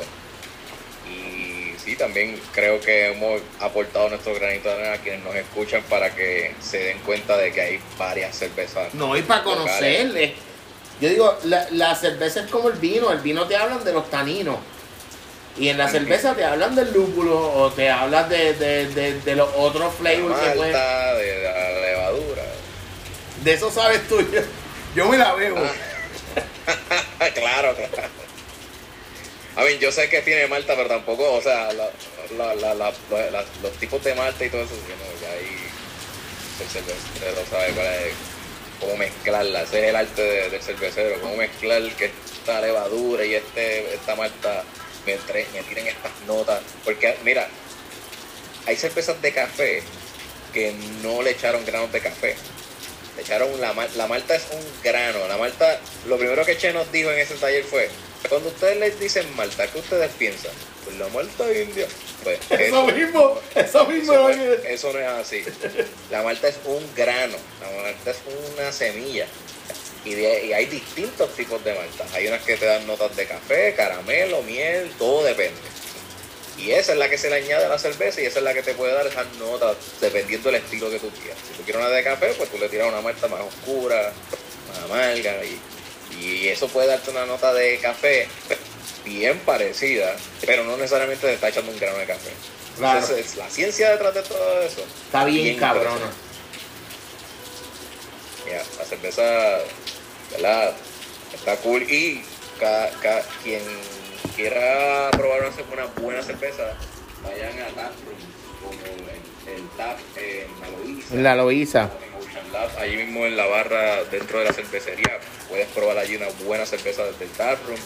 [1.10, 5.82] Y sí, también creo que hemos aportado nuestro granito de arena a quienes nos escuchan
[5.90, 8.94] para que se den cuenta de que hay varias cervezas.
[8.94, 9.64] No, y para locales.
[9.66, 10.34] conocerle.
[11.00, 13.12] Yo digo, la, la cerveza es como el vino.
[13.12, 14.58] El vino te hablan de los taninos.
[15.60, 19.36] Y en la cerveza te hablan del lúpulo o te hablan de, de, de, de
[19.36, 20.72] los otros De la flavors que pueden.
[20.74, 22.43] malta, de la levadura.
[23.43, 24.20] De eso sabes tú.
[24.32, 24.41] Yo,
[24.95, 25.58] yo me la bebo.
[25.60, 27.28] Ah.
[27.34, 28.10] claro, claro.
[29.55, 31.89] A ver, yo sé que tiene malta, pero tampoco, o sea, la,
[33.64, 35.58] los tipos de malta y todo eso, yo no, ya ahí
[36.62, 38.14] el cervecero sabe cuál es,
[38.80, 39.62] cómo mezclarla.
[39.64, 44.16] Ese es el arte de- del cervecero, cómo mezclar que esta levadura y este esta
[44.16, 44.64] malta
[45.08, 46.62] me, entre- me tiren estas notas.
[46.86, 47.47] Porque, mira,
[48.68, 49.82] hay cervezas de café
[50.53, 52.36] que no le echaron granos de café.
[53.16, 55.28] Le echaron la, la malta es un grano.
[55.28, 57.89] La malta, lo primero que Che nos dijo en ese taller fue,
[58.30, 60.51] cuando ustedes les dicen malta, ¿qué ustedes piensan?
[60.84, 61.88] Pues la malta india.
[62.24, 65.43] Pues Eso mismo, eso mismo eso, no eso no es así.
[66.12, 68.18] La malta es un grano, la malta es
[68.55, 69.28] una semilla.
[70.08, 72.05] Y, de- y hay distintos tipos de malta.
[72.14, 75.60] Hay unas que te dan notas de café, caramelo, miel, todo depende.
[76.58, 78.53] Y esa es la que se le añade a la cerveza y esa es la
[78.53, 81.38] que te puede dar esas notas dependiendo del estilo que tú quieras.
[81.47, 84.12] Si tú quieres una de café, pues tú le tiras una malta más oscura,
[84.70, 85.60] más amarga y,
[86.20, 88.28] y eso puede darte una nota de café
[89.05, 92.30] bien parecida, pero no necesariamente te está echando un grano de café.
[92.78, 92.99] Claro.
[92.99, 94.84] Entonces, es la ciencia detrás de todo eso.
[95.05, 96.12] Está bien, Bien cabrona.
[98.80, 99.60] la cerveza,
[100.32, 100.73] ¿verdad?
[101.34, 102.21] Está cool y
[102.59, 103.61] ca- ca- quien
[104.36, 106.73] quiera probar una, una buena cerveza,
[107.23, 108.17] vayan a Taproom,
[108.63, 110.67] como el, el Tap en la
[112.53, 115.19] Lab, allí mismo en la barra dentro de la cervecería,
[115.49, 117.78] puedes probar allí una buena cerveza del Taproom.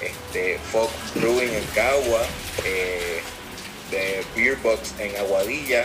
[0.00, 2.20] Este, Fox Brewing en Cagua,
[2.66, 3.20] eh,
[3.90, 5.84] de Beer Box en Aguadilla.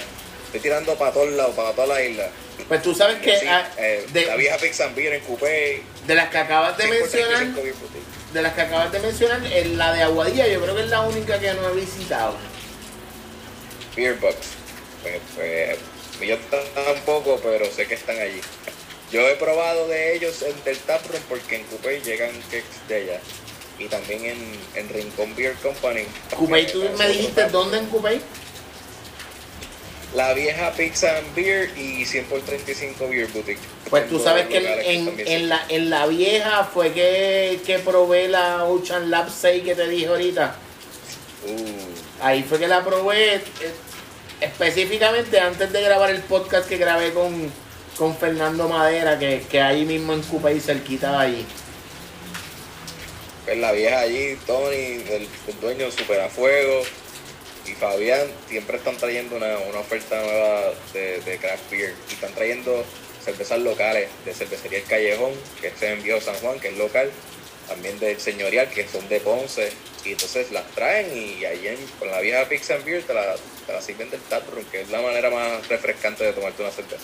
[0.49, 2.27] Estoy tirando para todos lados, para toda la isla.
[2.67, 5.83] Pues tú sabes que ah, eh, de, la vieja and Beer en Coupé.
[6.07, 9.93] de las que acabas de 535 mencionar, de las que acabas de mencionar, en la
[9.93, 12.35] de Aguadilla yo creo que es la única que no he visitado.
[13.95, 14.37] Beer Box.
[15.03, 15.19] Pues,
[16.17, 16.37] pues, yo
[16.73, 18.41] tampoco, pero sé que están allí.
[19.11, 23.21] Yo he probado de ellos en del Taproom porque en Coupé llegan cakes de allá.
[23.77, 26.05] Y también en, en Rincón Beer Company.
[26.35, 28.19] Cupey, tú me dijiste dónde en Cupey?
[30.13, 33.59] La vieja Pizza and Beer y 100 por 35 Beer Boutique.
[33.89, 39.09] Pues tú sabes que en, la, en la vieja fue que, que probé la Ocean
[39.11, 40.55] Lab 6 que te dije ahorita.
[41.47, 43.41] Uh, Ahí fue que la probé eh,
[44.41, 47.51] específicamente antes de grabar el podcast que grabé con,
[47.97, 51.45] con Fernando Madera, que, que ahí mismo en Cupa y cerquita de ahí.
[53.45, 56.81] pues la vieja allí, Tony, el, el dueño de Super a Fuego
[57.69, 61.93] y Fabián siempre están trayendo una, una oferta nueva de, de craft beer.
[62.09, 62.83] Y están trayendo
[63.23, 67.11] cervezas locales de cervecería El Callejón, que es en Viejo San Juan, que es local,
[67.67, 69.71] también del Señorial, que son de Ponce,
[70.05, 73.35] y entonces las traen y ahí en, con la vieja Pix and Beer te la,
[73.67, 77.03] te la sirven del taproom, que es la manera más refrescante de tomarte una cerveza.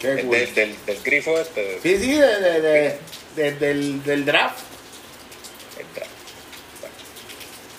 [0.00, 2.98] Qué del, del, del grifo este, Sí, sí, de, de- de-
[3.34, 4.58] de- del, del draft.
[5.78, 6.06] el tra-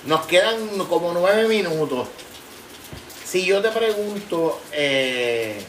[0.06, 0.58] Nos quedan
[0.90, 2.08] como nueve minutos.
[3.26, 5.62] Si yo te pregunto, eh,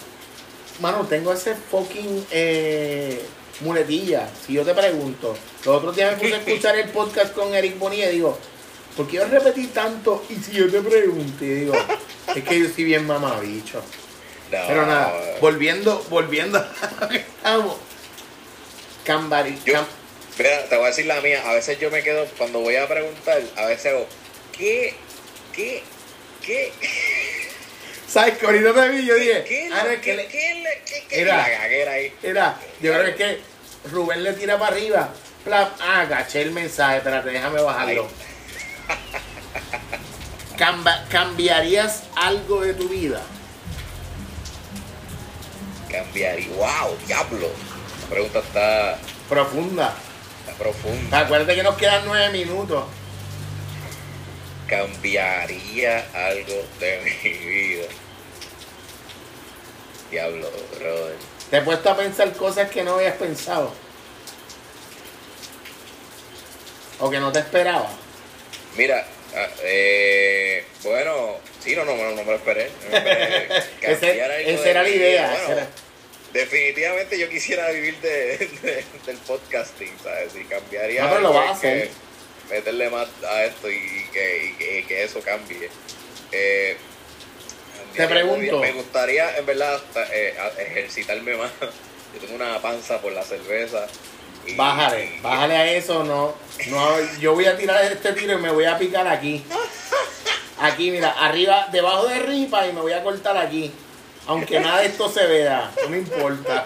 [0.80, 3.20] mano, tengo ese fucking eh,
[3.60, 4.28] muletilla.
[4.46, 7.78] Si yo te pregunto, los otros días me puse a escuchar el podcast con Eric
[7.78, 8.38] Bonilla y digo,
[8.96, 10.24] ¿por qué yo repetí tanto?
[10.30, 11.74] Y si yo te pregunto, y digo,
[12.34, 13.82] es que yo soy bien mamabicho.
[14.50, 17.76] No, Pero nada, volviendo, volviendo a lo que estamos.
[19.04, 19.86] Cambari, Yo- cam-
[20.38, 21.42] Mira, te voy a decir la mía.
[21.46, 24.06] A veces yo me quedo, cuando voy a preguntar, a veces hago,
[24.60, 24.94] ¿qué?
[25.54, 25.82] ¿Qué?
[26.42, 26.72] ¿Qué?
[28.06, 29.06] ¿Sabes ahorita te vi?
[29.06, 29.70] Yo dije, ¿Qué?
[29.72, 29.94] ah, no, ¿Qué?
[29.94, 30.62] es que le- ¿Qué?
[30.86, 31.04] ¿Qué?
[31.08, 31.20] ¿Qué?
[31.22, 31.36] Era.
[31.36, 32.12] La ahí.
[32.22, 33.40] Mira, yo creo que es que
[33.90, 35.12] Rubén le tira para arriba.
[35.44, 38.08] Plap, ah, caché el mensaje, espérate, déjame bajarlo.
[40.58, 43.22] Camba- ¿Cambiarías algo de tu vida?
[45.90, 46.48] Cambiaría.
[46.56, 46.96] ¡Wow!
[47.06, 47.48] ¡Diablo!
[48.02, 48.98] La pregunta está,
[49.28, 49.94] Profunda.
[50.46, 51.18] está profunda.
[51.20, 52.84] Acuérdate que nos quedan nueve minutos.
[54.70, 57.86] Cambiaría algo de mi vida.
[60.12, 60.48] Diablo,
[60.78, 61.16] brother.
[61.50, 63.74] Te he puesto a pensar cosas que no habías pensado.
[67.00, 67.90] O que no te esperaba.
[68.76, 69.04] Mira,
[69.34, 72.70] ah, eh, bueno, sí, no, no, no, no me lo esperé.
[72.84, 73.48] No me esperé.
[73.82, 75.68] Ese- algo esa era la idea, esa era-
[76.32, 80.32] definitivamente yo quisiera vivir de, de- del podcasting, ¿sabes?
[80.36, 81.90] Y cambiaría No, pero lo vas a que hacer.
[82.50, 83.80] Meterle más a esto y
[84.12, 85.70] que, y que, y que eso cambie.
[86.32, 86.76] Eh,
[87.96, 88.60] Te pregunto.
[88.60, 91.50] Me gustaría, en verdad, hasta, eh, ejercitarme más.
[92.14, 93.86] Yo tengo una panza por la cerveza.
[94.46, 96.34] y- Bájale, bájale a eso, no,
[96.68, 99.44] no, yo voy a tirar este tiro y me voy a picar aquí.
[100.62, 103.72] Aquí, mira, arriba, debajo de ripa y me voy a cortar aquí.
[104.30, 106.64] Aunque nada de esto se vea, no me importa.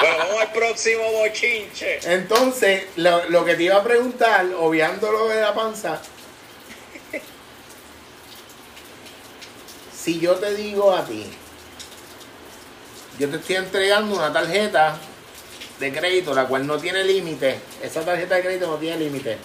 [0.00, 1.98] Bueno, vamos al próximo bochinche.
[2.12, 5.98] Entonces, lo, lo que te iba a preguntar, obviando lo de la panza,
[9.98, 11.24] si yo te digo a ti,
[13.18, 14.98] yo te estoy entregando una tarjeta
[15.80, 19.38] de crédito, la cual no tiene límite, esa tarjeta de crédito no tiene límite,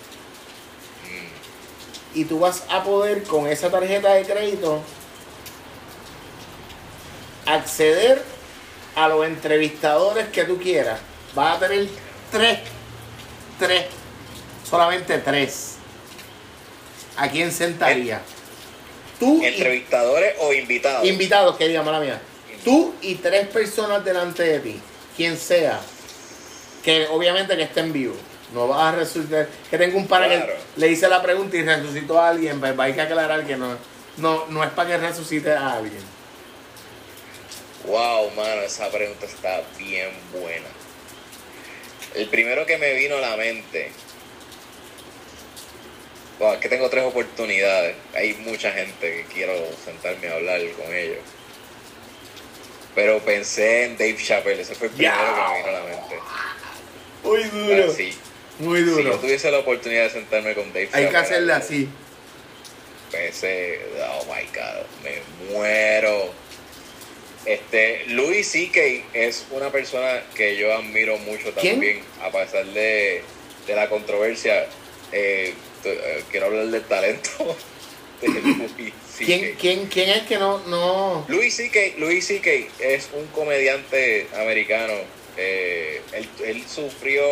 [2.14, 4.82] y tú vas a poder con esa tarjeta de crédito
[7.46, 8.22] acceder
[8.96, 11.00] a los entrevistadores que tú quieras.
[11.34, 11.88] Vas a tener
[12.32, 12.60] tres,
[13.60, 13.86] tres,
[14.70, 15.76] solamente tres.
[17.18, 18.22] ¿A quién sentaría?
[19.20, 21.08] Tú y ¿Entrevistadores o invitados?
[21.08, 22.20] invitados, que diga mala mía.
[22.64, 24.80] Tú y tres personas delante de ti.
[25.16, 25.80] Quien sea.
[26.84, 28.16] Que obviamente que esté en vivo.
[28.54, 29.48] No vas a resultar.
[29.70, 30.46] Que tengo un para Claro.
[30.48, 32.60] que le hice la pregunta y resucitó a alguien.
[32.60, 33.78] Pues hay que aclarar que no,
[34.18, 36.02] no, no es para que resucite a alguien.
[37.86, 40.68] Wow, mano, esa pregunta está bien buena.
[42.16, 43.92] El primero que me vino a la mente.
[46.40, 47.96] Wow, es que tengo tres oportunidades.
[48.16, 49.54] Hay mucha gente que quiero
[49.84, 51.20] sentarme a hablar con ellos.
[52.94, 56.16] Pero pensé en Dave Chappelle, ese fue el primero que me vino a la mente.
[57.24, 57.94] Muy duro.
[57.94, 58.14] Sí.
[58.60, 59.18] Muy Si yo duro.
[59.20, 61.90] tuviese la oportunidad de sentarme con Dave Hay que hacerla así.
[63.12, 63.80] Pensé,
[64.10, 66.34] oh my god, me muero.
[67.46, 68.80] Este, Louis C.K.
[69.14, 71.74] es una persona que yo admiro mucho ¿Quién?
[71.76, 73.22] también, a pesar de,
[73.68, 74.68] de la controversia.
[75.12, 77.58] Eh, eh, quiero hablar del talento
[78.22, 78.94] de Louis.
[79.18, 81.26] ¿Quién, quién, ¿Quién es que no, no?
[81.28, 81.98] Louis C.K.
[81.98, 82.50] Louis C.K.
[82.80, 84.94] es un comediante americano.
[85.38, 87.24] eh, él, él sufrió,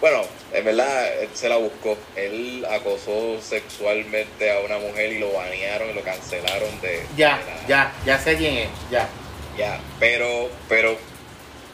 [0.00, 0.22] bueno,
[0.52, 1.96] en verdad él se la buscó.
[2.16, 7.02] Él acosó sexualmente a una mujer y lo banearon y lo cancelaron de.
[7.16, 8.68] Ya, de la- ya, ya sé quién es.
[8.90, 9.08] Ya.
[9.56, 10.98] Ya, pero, pero,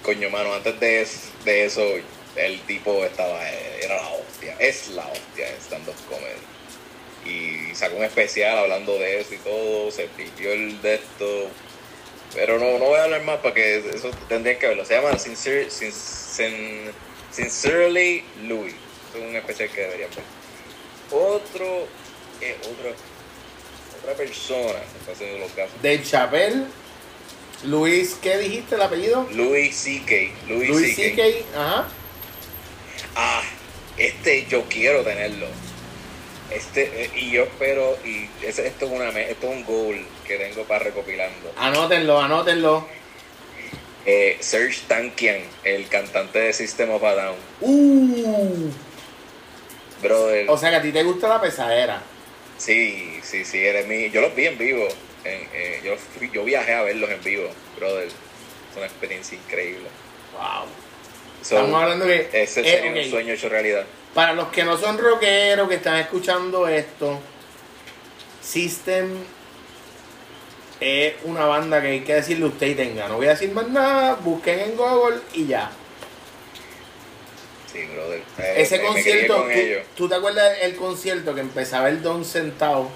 [0.05, 1.83] coño, mano, antes de, es- de eso,
[2.37, 3.41] el tipo estaba,
[3.83, 6.41] era la hostia, es la hostia de stand-up comedy.
[7.25, 11.49] Y sacó un especial hablando de eso y todo, se pidió el de esto.
[12.35, 14.85] Pero no, no voy a hablar más porque eso tendrían que verlo.
[14.87, 15.11] Se llama
[17.33, 18.75] Sincerely Louis.
[19.15, 20.25] Es un especial que deberían ver.
[21.11, 21.87] Otro,
[22.41, 22.95] eh, otro,
[24.03, 25.81] otra persona está haciendo los casos.
[25.83, 26.67] De Chapel,
[27.65, 29.29] Luis, ¿qué dijiste el apellido?
[29.33, 30.15] Louis C.K.
[30.49, 31.23] Luis C.K.
[31.23, 31.59] C.K.
[31.61, 31.89] Ajá.
[33.15, 33.43] Ah,
[33.99, 35.47] este yo quiero tenerlo.
[36.51, 40.37] Este, eh, y yo espero, y ese- esto, es una, esto es un goal que
[40.37, 41.51] tengo para recopilarlo.
[41.57, 42.87] Anótenlo, anótenlo.
[44.05, 47.37] Eh, Serge Tankian, el cantante de System of a Down.
[47.61, 48.69] Uh.
[50.03, 52.03] Brother, O sea que a ti te gusta la pesadera.
[52.59, 54.11] sí, sí, sí, eres mi.
[54.11, 54.87] Yo los vi en vivo.
[55.25, 58.09] en- eh, yo, fui- yo viajé a verlos en vivo, brother.
[58.09, 59.87] Es una experiencia increíble.
[60.33, 60.67] Wow.
[61.43, 62.29] So, Estamos hablando que.
[62.33, 62.97] ese sería ok.
[63.05, 63.85] un sueño hecho realidad.
[64.15, 67.21] Para los que no son rockeros, que están escuchando esto,
[68.43, 69.17] System
[70.83, 73.09] es una banda que hay que decirle usted y tenga.
[73.09, 75.71] No voy a decir más nada, busquen en Google y ya.
[77.73, 78.23] Sí, brother.
[78.39, 79.83] Eh, Ese me- me crié concierto, con ¿tú, ellos.
[79.97, 82.89] tú te acuerdas el concierto que empezaba el Don sentado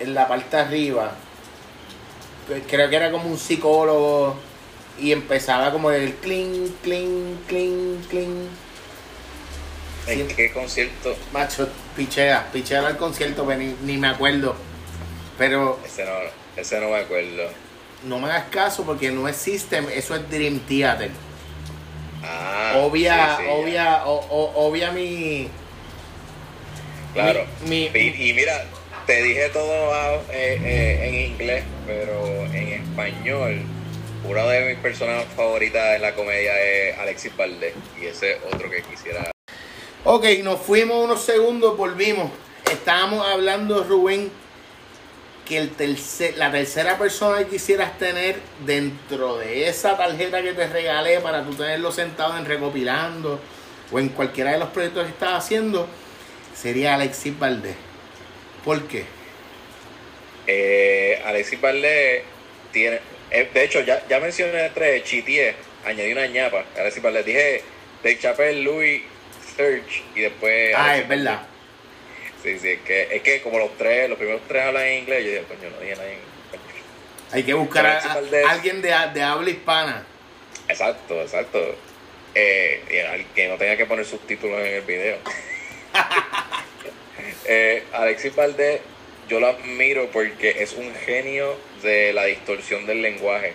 [0.00, 1.12] en la parte de arriba?
[2.68, 4.36] Creo que era como un psicólogo
[4.98, 8.30] y empezaba como el clink, clink, clink, clink.
[10.06, 10.34] ¿En Sí.
[10.36, 11.16] qué concierto?
[11.32, 14.54] Macho, pichea, pichea el concierto, ni, ni me acuerdo.
[15.38, 16.12] Pero Ese no,
[16.56, 17.48] ese no me acuerdo.
[18.04, 21.10] no me hagas caso porque no es System, eso es Dream Theater.
[22.22, 23.54] Ah, obvia, sí, sí, ya.
[23.54, 25.48] obvia, o- o- obvia mi.
[27.12, 27.44] Claro.
[27.66, 28.64] mi- mi- y, y mira,
[29.06, 33.60] te dije todo ah, eh, eh, en inglés, pero en español,
[34.28, 37.74] una de mis personas favoritas en la comedia es Alexis Valdés.
[38.00, 39.30] Y ese es otro que quisiera.
[40.04, 42.30] Ok, nos fuimos unos segundos, volvimos.
[42.70, 44.30] Estábamos hablando, Rubén,
[45.46, 50.66] que el tercer, la tercera persona que quisieras tener dentro de esa tarjeta que te
[50.66, 53.40] regalé para tú tenerlo sentado en recopilando
[53.92, 55.86] o en cualquiera de los proyectos que estás haciendo,
[56.54, 57.76] sería Alexis Valdés.
[58.64, 59.04] ¿Por qué?
[60.46, 62.22] Eh, Alexis Valdés
[62.72, 63.00] tiene.
[63.30, 66.64] eh, de hecho, ya, ya mencioné tres, chitié, añadí una ñapa.
[66.78, 67.62] Alexis Valdés dije
[68.02, 69.02] Dave Chappelle, Louis,
[69.56, 70.74] Search y después.
[70.74, 71.42] Ah, Alexis es verdad.
[72.44, 75.24] Sí, sí, es que, es que como los tres, los primeros tres hablan en inglés,
[75.24, 76.18] yo dije, coño, no dije nada en
[76.52, 76.82] español.
[77.32, 80.06] Hay que buscar a, Alexis a- alguien de, de habla hispana.
[80.68, 81.74] Exacto, exacto.
[82.34, 85.16] Eh, que no tenga que poner subtítulos en el video.
[87.46, 88.80] eh, Alexis Valdés,
[89.28, 93.52] yo lo admiro porque es un genio de la distorsión del lenguaje.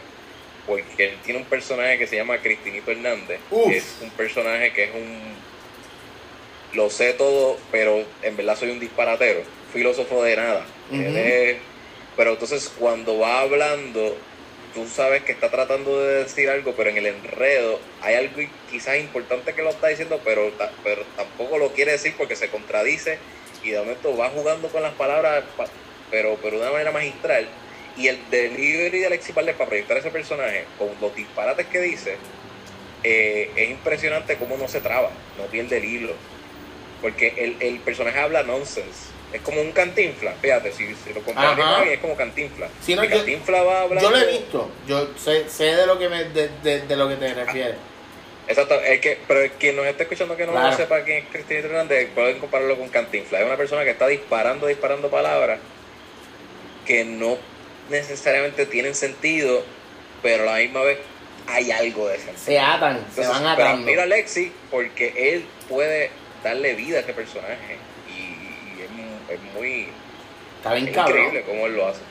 [0.66, 3.40] Porque él tiene un personaje que se llama Cristinito Hernández.
[3.50, 5.20] Que es un personaje que es un.
[6.74, 9.42] Lo sé todo, pero en verdad soy un disparatero.
[9.74, 10.66] Filósofo de nada.
[12.16, 14.16] Pero entonces cuando va hablando,
[14.74, 18.98] tú sabes que está tratando de decir algo, pero en el enredo hay algo quizás
[18.98, 20.52] importante que lo está diciendo, pero,
[20.84, 23.18] pero tampoco lo quiere decir porque se contradice
[23.64, 25.68] y de momento va jugando con las palabras, pa-
[26.12, 27.48] pero, pero de una manera magistral.
[27.98, 32.16] Y el delivery de Alexis Valdés para proyectar ese personaje, con los disparates que dice,
[33.04, 36.14] eh, es impresionante cómo no se traba, no pierde el hilo.
[37.02, 39.10] Porque el, el personaje habla nonsense.
[39.32, 42.68] Es como un cantinfla, fíjate, si, si lo ahí, es como cantinfla.
[42.82, 44.10] Sí, no, yo- cantinfla va hablando.
[44.10, 47.08] Yo lo he visto, yo sé, sé de lo que me, de, de- de lo
[47.08, 47.76] que te refieres.
[48.48, 50.72] Exacto, es que, pero quien nos está escuchando que no Claro.
[50.72, 53.42] lo sepa quién es Cristina Hernández, pueden compararlo con Cantinflas.
[53.42, 55.60] Es una persona que está disparando, disparando palabras
[56.88, 57.38] que no
[57.92, 59.64] necesariamente tienen sentido,
[60.24, 60.98] pero a la misma vez
[61.48, 62.40] hay algo de sentido.
[62.44, 63.84] Se atan, se van pero atando.
[63.84, 66.10] admiro a Alexi porque él puede
[66.44, 67.78] darle vida a ese personaje
[68.08, 69.88] y, y es, es muy
[70.58, 71.18] Está bien es cabrón.
[71.20, 72.02] increíble cómo él lo hace.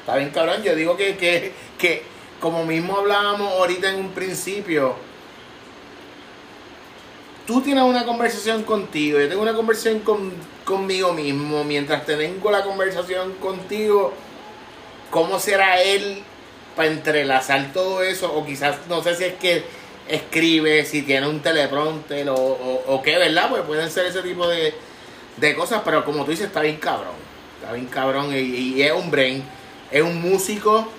[0.00, 0.62] Está bien cabrón.
[0.62, 2.02] Yo digo que, que, que
[2.40, 4.94] como mismo hablábamos ahorita en un principio,
[7.46, 10.32] tú tienes una conversación contigo, yo tengo una conversación con,
[10.64, 14.12] conmigo mismo, mientras tengo la conversación contigo,
[15.10, 16.22] ¿cómo será él
[16.74, 18.32] para entrelazar todo eso?
[18.34, 19.64] O quizás, no sé si es que
[20.08, 23.48] escribe, si tiene un teleprompter o, o, o qué, ¿verdad?
[23.50, 24.74] Pues pueden ser ese tipo de,
[25.36, 27.14] de cosas, pero como tú dices, está bien cabrón.
[27.60, 29.42] Está bien cabrón y, y es un brain,
[29.90, 30.90] es un músico,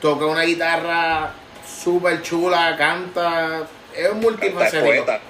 [0.00, 1.32] toca una guitarra
[1.66, 4.84] súper chula, canta, es un multifacético.
[4.86, 5.20] poeta.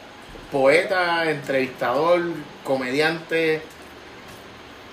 [0.53, 2.23] Poeta, entrevistador,
[2.63, 3.63] comediante.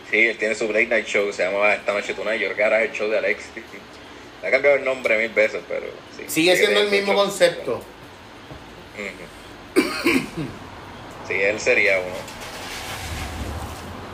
[0.09, 2.39] Sí, él tiene su Late Night Show, se llama Esta Noche Tonight.
[2.39, 3.49] Yo creo que ahora es el show de Alexis.
[4.45, 5.85] Ha cambiado el nombre mil veces, pero
[6.17, 6.25] sí.
[6.27, 7.81] Sigue siendo el mismo concepto.
[9.75, 9.83] Ujú.
[11.27, 12.15] Sí, él sería uno.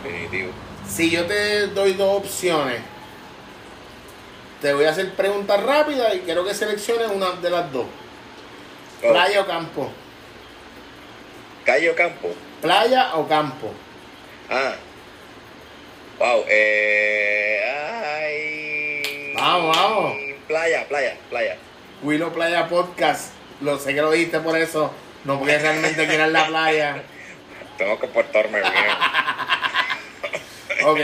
[0.04, 0.52] Definitivo.
[0.88, 2.82] Si yo te doy dos opciones,
[4.62, 7.86] te voy a hacer preguntas rápidas y quiero que selecciones una de las dos.
[9.04, 9.92] Oh, Playa o campo.
[11.66, 12.30] Calle o campo.
[12.62, 13.72] Playa o campo.
[14.50, 14.76] Ah.
[16.20, 16.44] Wow.
[16.48, 18.69] Eh, ay.
[19.40, 20.14] Vamos, vamos.
[20.48, 21.58] Playa, playa, playa.
[22.04, 23.34] Willow Playa Podcast.
[23.62, 24.92] Lo sé que lo dijiste por eso.
[25.26, 27.04] No porque realmente quieras la playa.
[27.78, 28.74] Tengo que portarme bien.
[30.86, 30.98] Ok.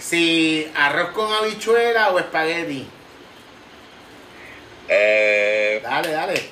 [0.00, 2.88] Si arroz con habichuela o espagueti.
[4.88, 6.42] eh, Dale, dale.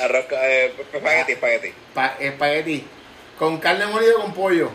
[0.00, 1.72] arroz, eh, espagueti, espagueti.
[1.92, 2.86] Pa- espagueti.
[3.36, 4.70] Con carne molida o con pollo.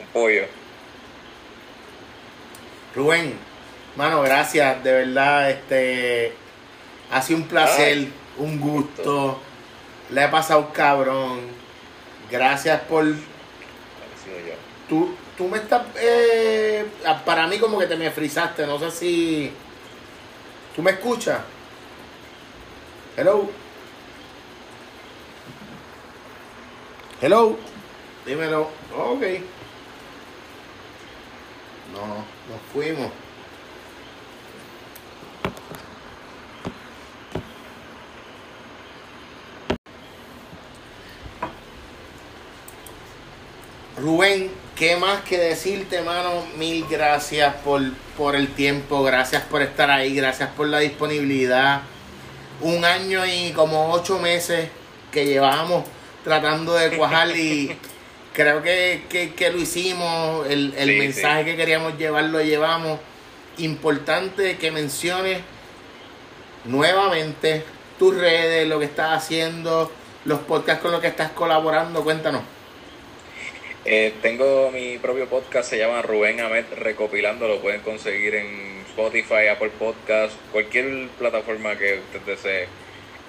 [0.00, 0.46] Un pollo.
[2.96, 3.38] Rubén,
[3.96, 6.32] mano, gracias, de verdad, este
[7.10, 8.12] ha sido un placer, Ay.
[8.38, 9.38] un gusto,
[10.10, 11.40] le he pasado cabrón,
[12.30, 13.04] gracias por,
[14.88, 16.84] tú, tú me estás, eh,
[17.24, 19.52] para mí como que te me frizaste, no sé si,
[20.74, 21.40] tú me escuchas,
[23.16, 23.48] hello,
[27.20, 27.56] hello,
[28.26, 28.62] dímelo,
[28.96, 29.22] ok,
[31.92, 32.06] no,
[32.50, 33.23] nos fuimos.
[44.04, 46.44] Rubén, ¿qué más que decirte, mano?
[46.58, 47.80] Mil gracias por,
[48.18, 51.80] por el tiempo, gracias por estar ahí, gracias por la disponibilidad.
[52.60, 54.68] Un año y como ocho meses
[55.10, 55.84] que llevamos
[56.22, 57.74] tratando de cuajar y
[58.34, 63.00] creo que, que- que lo hicimos, el, el Sí, mensaje que queríamos llevar lo llevamos.
[63.56, 65.40] Importante que menciones
[66.64, 67.64] nuevamente
[67.98, 69.90] tus redes, lo que estás haciendo,
[70.26, 72.42] los podcasts con los que estás colaborando, cuéntanos.
[73.86, 79.48] Eh, tengo mi propio podcast, se llama Rubén Ahmed Recopilando, lo pueden conseguir en Spotify,
[79.50, 82.68] Apple Podcast, cualquier plataforma que usted desee.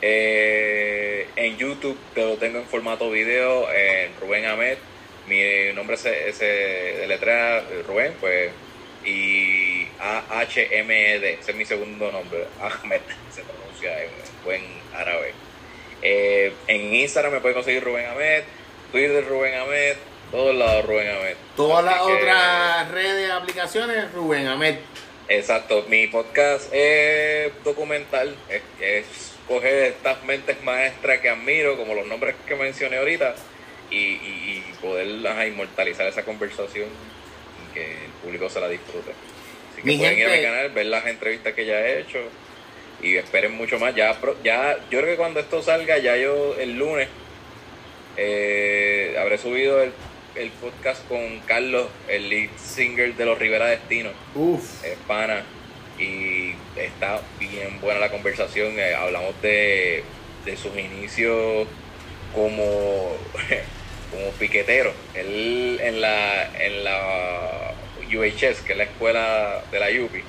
[0.01, 3.68] Eh, en YouTube te lo tengo en formato video,
[4.22, 4.78] Rubén Ahmed,
[5.28, 8.51] mi nombre se, se deletrea eh, Rubén, pues,
[9.03, 13.01] y A-H-M-E-D, ese es mi segundo nombre, Ahmed,
[13.32, 14.10] se pronuncia en
[14.43, 14.62] buen
[14.93, 15.34] árabe.
[16.01, 18.43] Eh, en Instagram me pueden conseguir Rubén Ahmed,
[18.91, 19.95] Twitter Rubén Ahmed,
[20.36, 21.36] todos lados Rubén Ahmed.
[21.55, 24.75] Todas las que, otras redes, aplicaciones, Rubén Ahmed.
[25.29, 29.05] Exacto, mi podcast es documental, es, es
[29.47, 33.33] coger estas mentes maestras que admiro, como los nombres que mencioné ahorita,
[33.89, 36.89] y, y, y poder ajá, inmortalizar esa conversación
[37.63, 39.11] y que el público se la disfrute.
[39.71, 42.19] Así que Mi pueden ir a mi canal, ver las entrevistas que ya he hecho
[43.01, 43.95] y esperen mucho más.
[43.95, 47.07] Ya, ya yo creo que cuando esto salga, ya yo el lunes
[48.17, 49.93] eh, habré subido el,
[50.36, 54.83] el podcast con Carlos, el lead singer de los Rivera Destino Uf.
[54.83, 55.43] es pana
[55.97, 58.77] y está bien buena la conversación.
[58.77, 60.03] eh, hablamos de,
[60.43, 61.67] de sus inicios
[62.33, 63.15] como,
[64.11, 64.91] como piquetero.
[65.13, 67.73] Él en la, en la
[68.13, 70.23] UHS, que es la escuela de la UPI,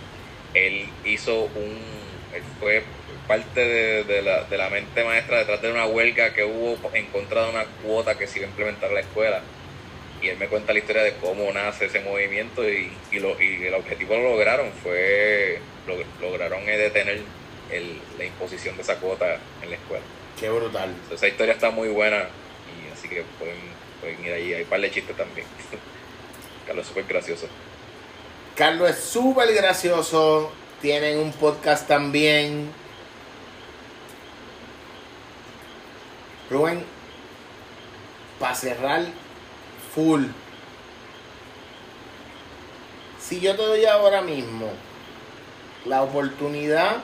[0.55, 1.97] él hizo un.
[2.33, 2.85] Él fue
[3.27, 7.07] parte de, de la, de la mente maestra detrás de una huelga que hubo en
[7.07, 9.43] contra de una cuota que se iba a implementar en la escuela
[10.27, 13.65] y él me cuenta la historia de cómo nace ese movimiento y, y, lo, y
[13.65, 15.97] el objetivo lo lograron fue lo-
[16.29, 17.21] lograron detener
[17.71, 20.05] el- la imposición de esa cuota en la escuela
[20.39, 20.91] Qué brutal.
[20.91, 22.25] Entonces, esa historia está muy buena
[22.69, 23.57] y así que pueden,
[24.01, 25.47] pueden ir ahí hay un par de chistes también
[26.67, 27.49] Carlos es súper gracioso
[28.57, 30.51] Carlos es súper gracioso.
[30.81, 32.71] Tienen un podcast también.
[36.51, 36.83] Rubén,
[38.39, 39.03] para cerrar
[39.97, 40.25] full.
[43.19, 44.69] Si yo te doy ahora mismo
[45.87, 46.99] la oportunidad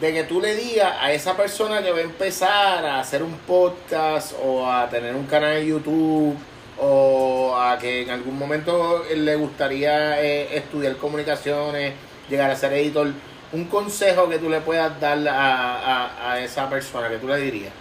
[0.00, 3.34] de que tú le digas a esa persona que va a empezar a hacer un
[3.38, 6.36] podcast o a tener un canal de YouTube
[6.80, 11.94] o a que en algún momento le gustaría eh, estudiar comunicaciones,
[12.30, 13.08] llegar a ser editor,
[13.52, 17.36] un consejo que tú le puedas dar a, a- a esa persona, que tú le
[17.38, 17.72] dirías.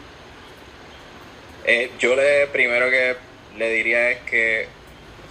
[1.69, 3.17] Eh, yo le primero que
[3.57, 4.67] le diría es que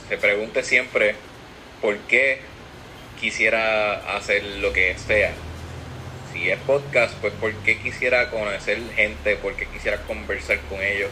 [0.06, 1.14] se pregunte siempre
[1.80, 2.40] por qué
[3.18, 5.32] quisiera hacer lo que sea.
[6.30, 11.08] Si es podcast, pues por qué quisiera conocer gente, por qué quisiera conversar con ellos,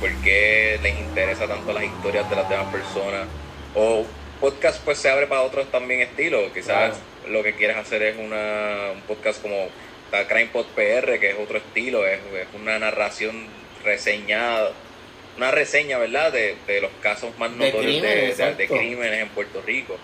[0.00, 3.28] por qué les interesa tanto las historias de las demás personas.
[3.76, 4.04] O
[4.40, 6.50] podcast pues se abre para otros también estilos.
[6.52, 6.98] Quizás
[7.28, 9.68] lo que quieres hacer es una, un podcast como
[10.06, 13.46] está Crime Pod PR, que es otro estilo, es, es una narración
[13.84, 14.72] reseñada
[15.36, 16.32] una reseña, ¿verdad?
[16.32, 18.76] De, de los casos más notorios de, crímenes, de- de exacto.
[18.76, 19.96] crímenes en Puerto Rico.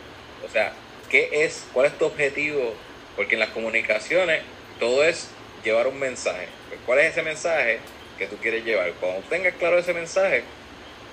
[0.46, 0.72] O sea,
[1.10, 2.74] ¿qué es, cuál es tu objetivo?
[3.16, 4.42] Porque en las comunicaciones
[4.78, 5.28] todo es
[5.64, 6.46] llevar un mensaje.
[6.68, 7.78] Pues, ¿Cuál es ese mensaje
[8.18, 8.92] que tú quieres llevar?
[9.00, 10.44] Cuando tengas claro ese mensaje,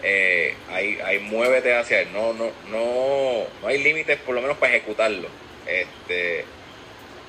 [0.03, 2.09] eh, ahí, ahí muévete hacia él.
[2.13, 5.29] No, no, no, no hay límites por lo menos para ejecutarlo.
[5.65, 6.45] Este,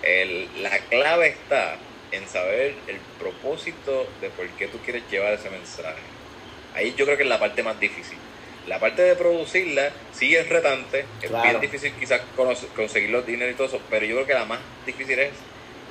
[0.02, 1.76] el- la clave está
[2.12, 5.98] en saber el propósito de por qué tú quieres llevar ese mensaje.
[6.74, 8.18] Ahí yo creo que es la parte más difícil.
[8.68, 11.48] La parte de producirla sí es retante, es Claro.
[11.48, 12.20] bien difícil quizás
[12.76, 15.30] conseguir los dineros y todo eso, pero yo creo que la más difícil es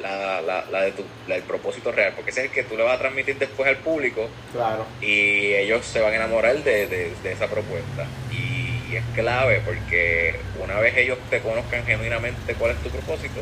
[0.01, 2.77] la, la, la de tu, la del propósito real, porque ese es el que tú
[2.77, 4.85] le vas a transmitir después al público Claro.
[5.01, 8.05] y ellos se van a enamorar de, de- de esa propuesta.
[8.31, 13.41] Y es clave porque una vez ellos te conozcan genuinamente cuál es tu propósito,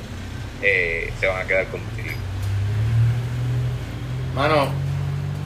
[0.64, 2.10] eh, se van a quedar contigo.
[4.36, 4.70] Mano,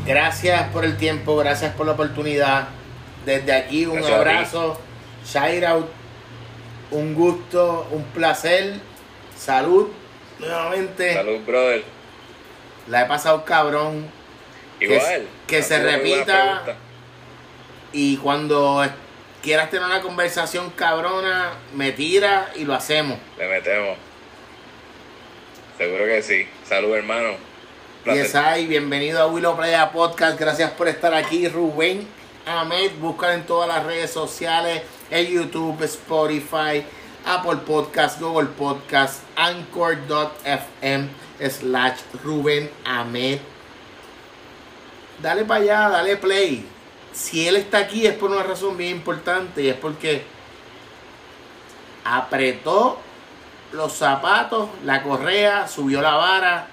[0.05, 2.67] gracias por el tiempo, gracias por la oportunidad.
[3.25, 4.79] Desde aquí un Gracias abrazo,
[5.25, 5.89] shout out,
[6.91, 8.75] un gusto, un placer,
[9.37, 9.87] salud
[10.39, 11.13] nuevamente.
[11.13, 11.83] Salud, brother.
[12.89, 14.07] La he pasado cabrón
[14.81, 15.27] Igual.
[15.47, 16.63] que Han se repita.
[17.93, 18.85] y cuando
[19.41, 23.17] quieras tener una conversación cabrona, me tira y lo hacemos.
[23.37, 23.97] Le metemos.
[25.77, 26.45] Seguro que sí.
[26.67, 27.35] Salud, hermano.
[28.03, 28.23] Placer.
[28.25, 30.37] Yes, ay, bienvenido a Willow Playa Podcast.
[30.37, 32.05] Gracias por estar aquí, Rubén
[32.45, 32.91] Ahmed.
[32.99, 36.83] Buscan en todas las redes sociales, en YouTube, Spotify,
[37.25, 41.09] Apple Podcast, Google Podcast, Anchor.fm
[41.49, 43.39] slash Rubén Ahmed.
[45.21, 46.65] Dale para allá, dale play.
[47.13, 50.25] Si él está aquí es por una razón bien importante es porque
[52.03, 52.99] apretó
[53.71, 56.72] los zapatos, la correa, subió la vara.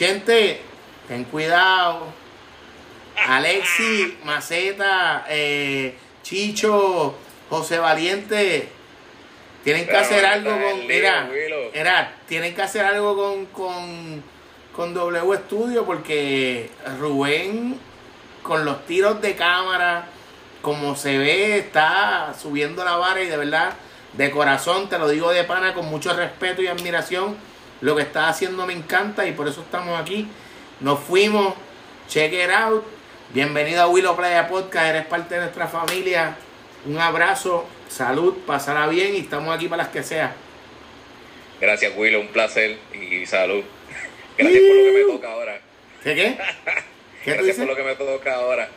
[0.00, 0.58] Chente,
[1.08, 2.06] ten cuidado.
[3.28, 7.14] Alexi, Maceta, eh, Chicho,
[7.50, 8.70] José Valiente,
[9.62, 10.86] tienen que hacer algo con.
[10.86, 11.28] mira,
[12.26, 14.24] tienen que hacer algo con, con,
[14.74, 17.78] con W Studio porque Rubén,
[18.42, 20.06] con los tiros de cámara,
[20.62, 23.74] como se ve, está subiendo la vara y de verdad,
[24.14, 27.49] de corazón, te lo digo de pana, con mucho respeto y admiración.
[27.80, 30.28] Lo que está haciendo me encanta y por eso estamos aquí.
[30.80, 31.54] Nos fuimos,
[32.08, 32.84] check it out.
[33.32, 36.36] Bienvenido a Willow Playa Podcast, eres parte de nuestra familia.
[36.84, 40.34] Un abrazo, salud, pasará bien y estamos aquí para las que sea.
[41.60, 42.20] Gracias, Willow.
[42.22, 43.62] Un placer y salud.
[44.36, 45.60] Gracias por lo que me toca ahora.
[46.02, 46.38] ¿Qué qué?
[47.24, 48.68] ¿Qué Gracias por lo que me toca ahora.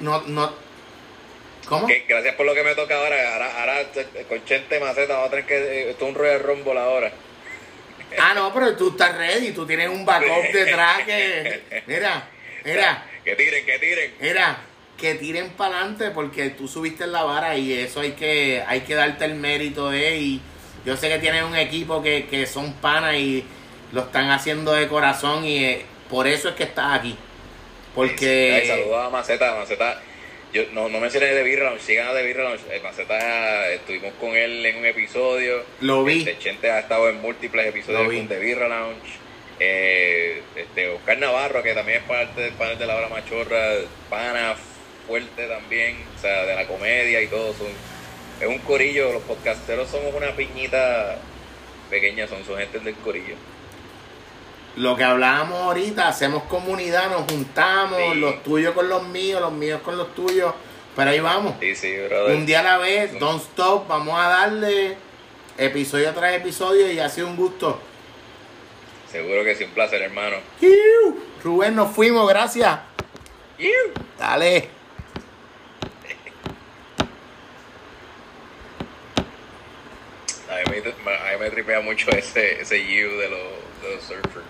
[0.00, 0.52] No, no.
[1.68, 1.86] ¿Cómo?
[1.86, 3.32] Que gracias por lo que me toca ahora.
[3.32, 5.56] Ahora, ahora eh, con Chente Maceta vamos a tener que.
[5.56, 7.10] eh, Esto es un Royal Rumble ahora.
[8.18, 11.62] Ah, no, pero tú estás ready, tú tienes un backup detrás que.
[11.86, 12.28] Mira,
[12.64, 14.14] mira, Que tiren, que tiren.
[14.20, 14.58] mira,
[14.96, 18.94] que tiren para adelante porque tú subiste la vara y eso hay que, hay que
[18.94, 20.16] darte el mérito de.
[20.16, 20.40] Y
[20.84, 23.44] yo sé que tienes un equipo que, que son panas y
[23.92, 27.16] lo están haciendo de corazón y eh, por eso es que estás aquí.
[27.94, 28.60] Porque.
[28.62, 29.54] Ay, saludos a Maceta.
[29.56, 30.00] Maceta.
[30.54, 32.62] Yo no, no mencioné de Beer Lounge, sigan a The Beer Lounge.
[32.70, 35.64] Eh, Maceta, estuvimos con él en un episodio.
[35.80, 36.20] Lo vi.
[36.20, 39.18] Este, Chente ha estado en múltiples episodios con The Beer Lounge.
[39.58, 43.72] Eh, este, Oscar Navarro, que también es parte del panel de la hora machorra,
[44.08, 44.54] pana
[45.08, 47.52] fuerte también, o sea, de la comedia y todo.
[47.54, 47.66] Son,
[48.40, 51.18] es un corillo, los podcasteros somos una piñita
[51.90, 53.34] pequeña, son, son gente del corillo.
[54.76, 58.18] Lo que hablábamos ahorita, hacemos comunidad, nos juntamos, Sí.
[58.18, 60.52] los tuyos con los míos, los míos con los tuyos,
[60.96, 61.54] pero ahí vamos.
[61.60, 62.36] Sí, sí, brother.
[62.36, 64.96] Un día a la vez, don't stop, vamos a darle
[65.58, 67.80] episodio tras episodio y ha sido un gusto.
[69.12, 70.38] Seguro que sí, un placer, hermano.
[71.44, 72.80] Rubén, nos fuimos, gracias.
[74.18, 74.68] Dale.
[80.50, 83.40] A mí me, a mí me tripea mucho ese, ese you de los,
[83.82, 84.44] de los surfers.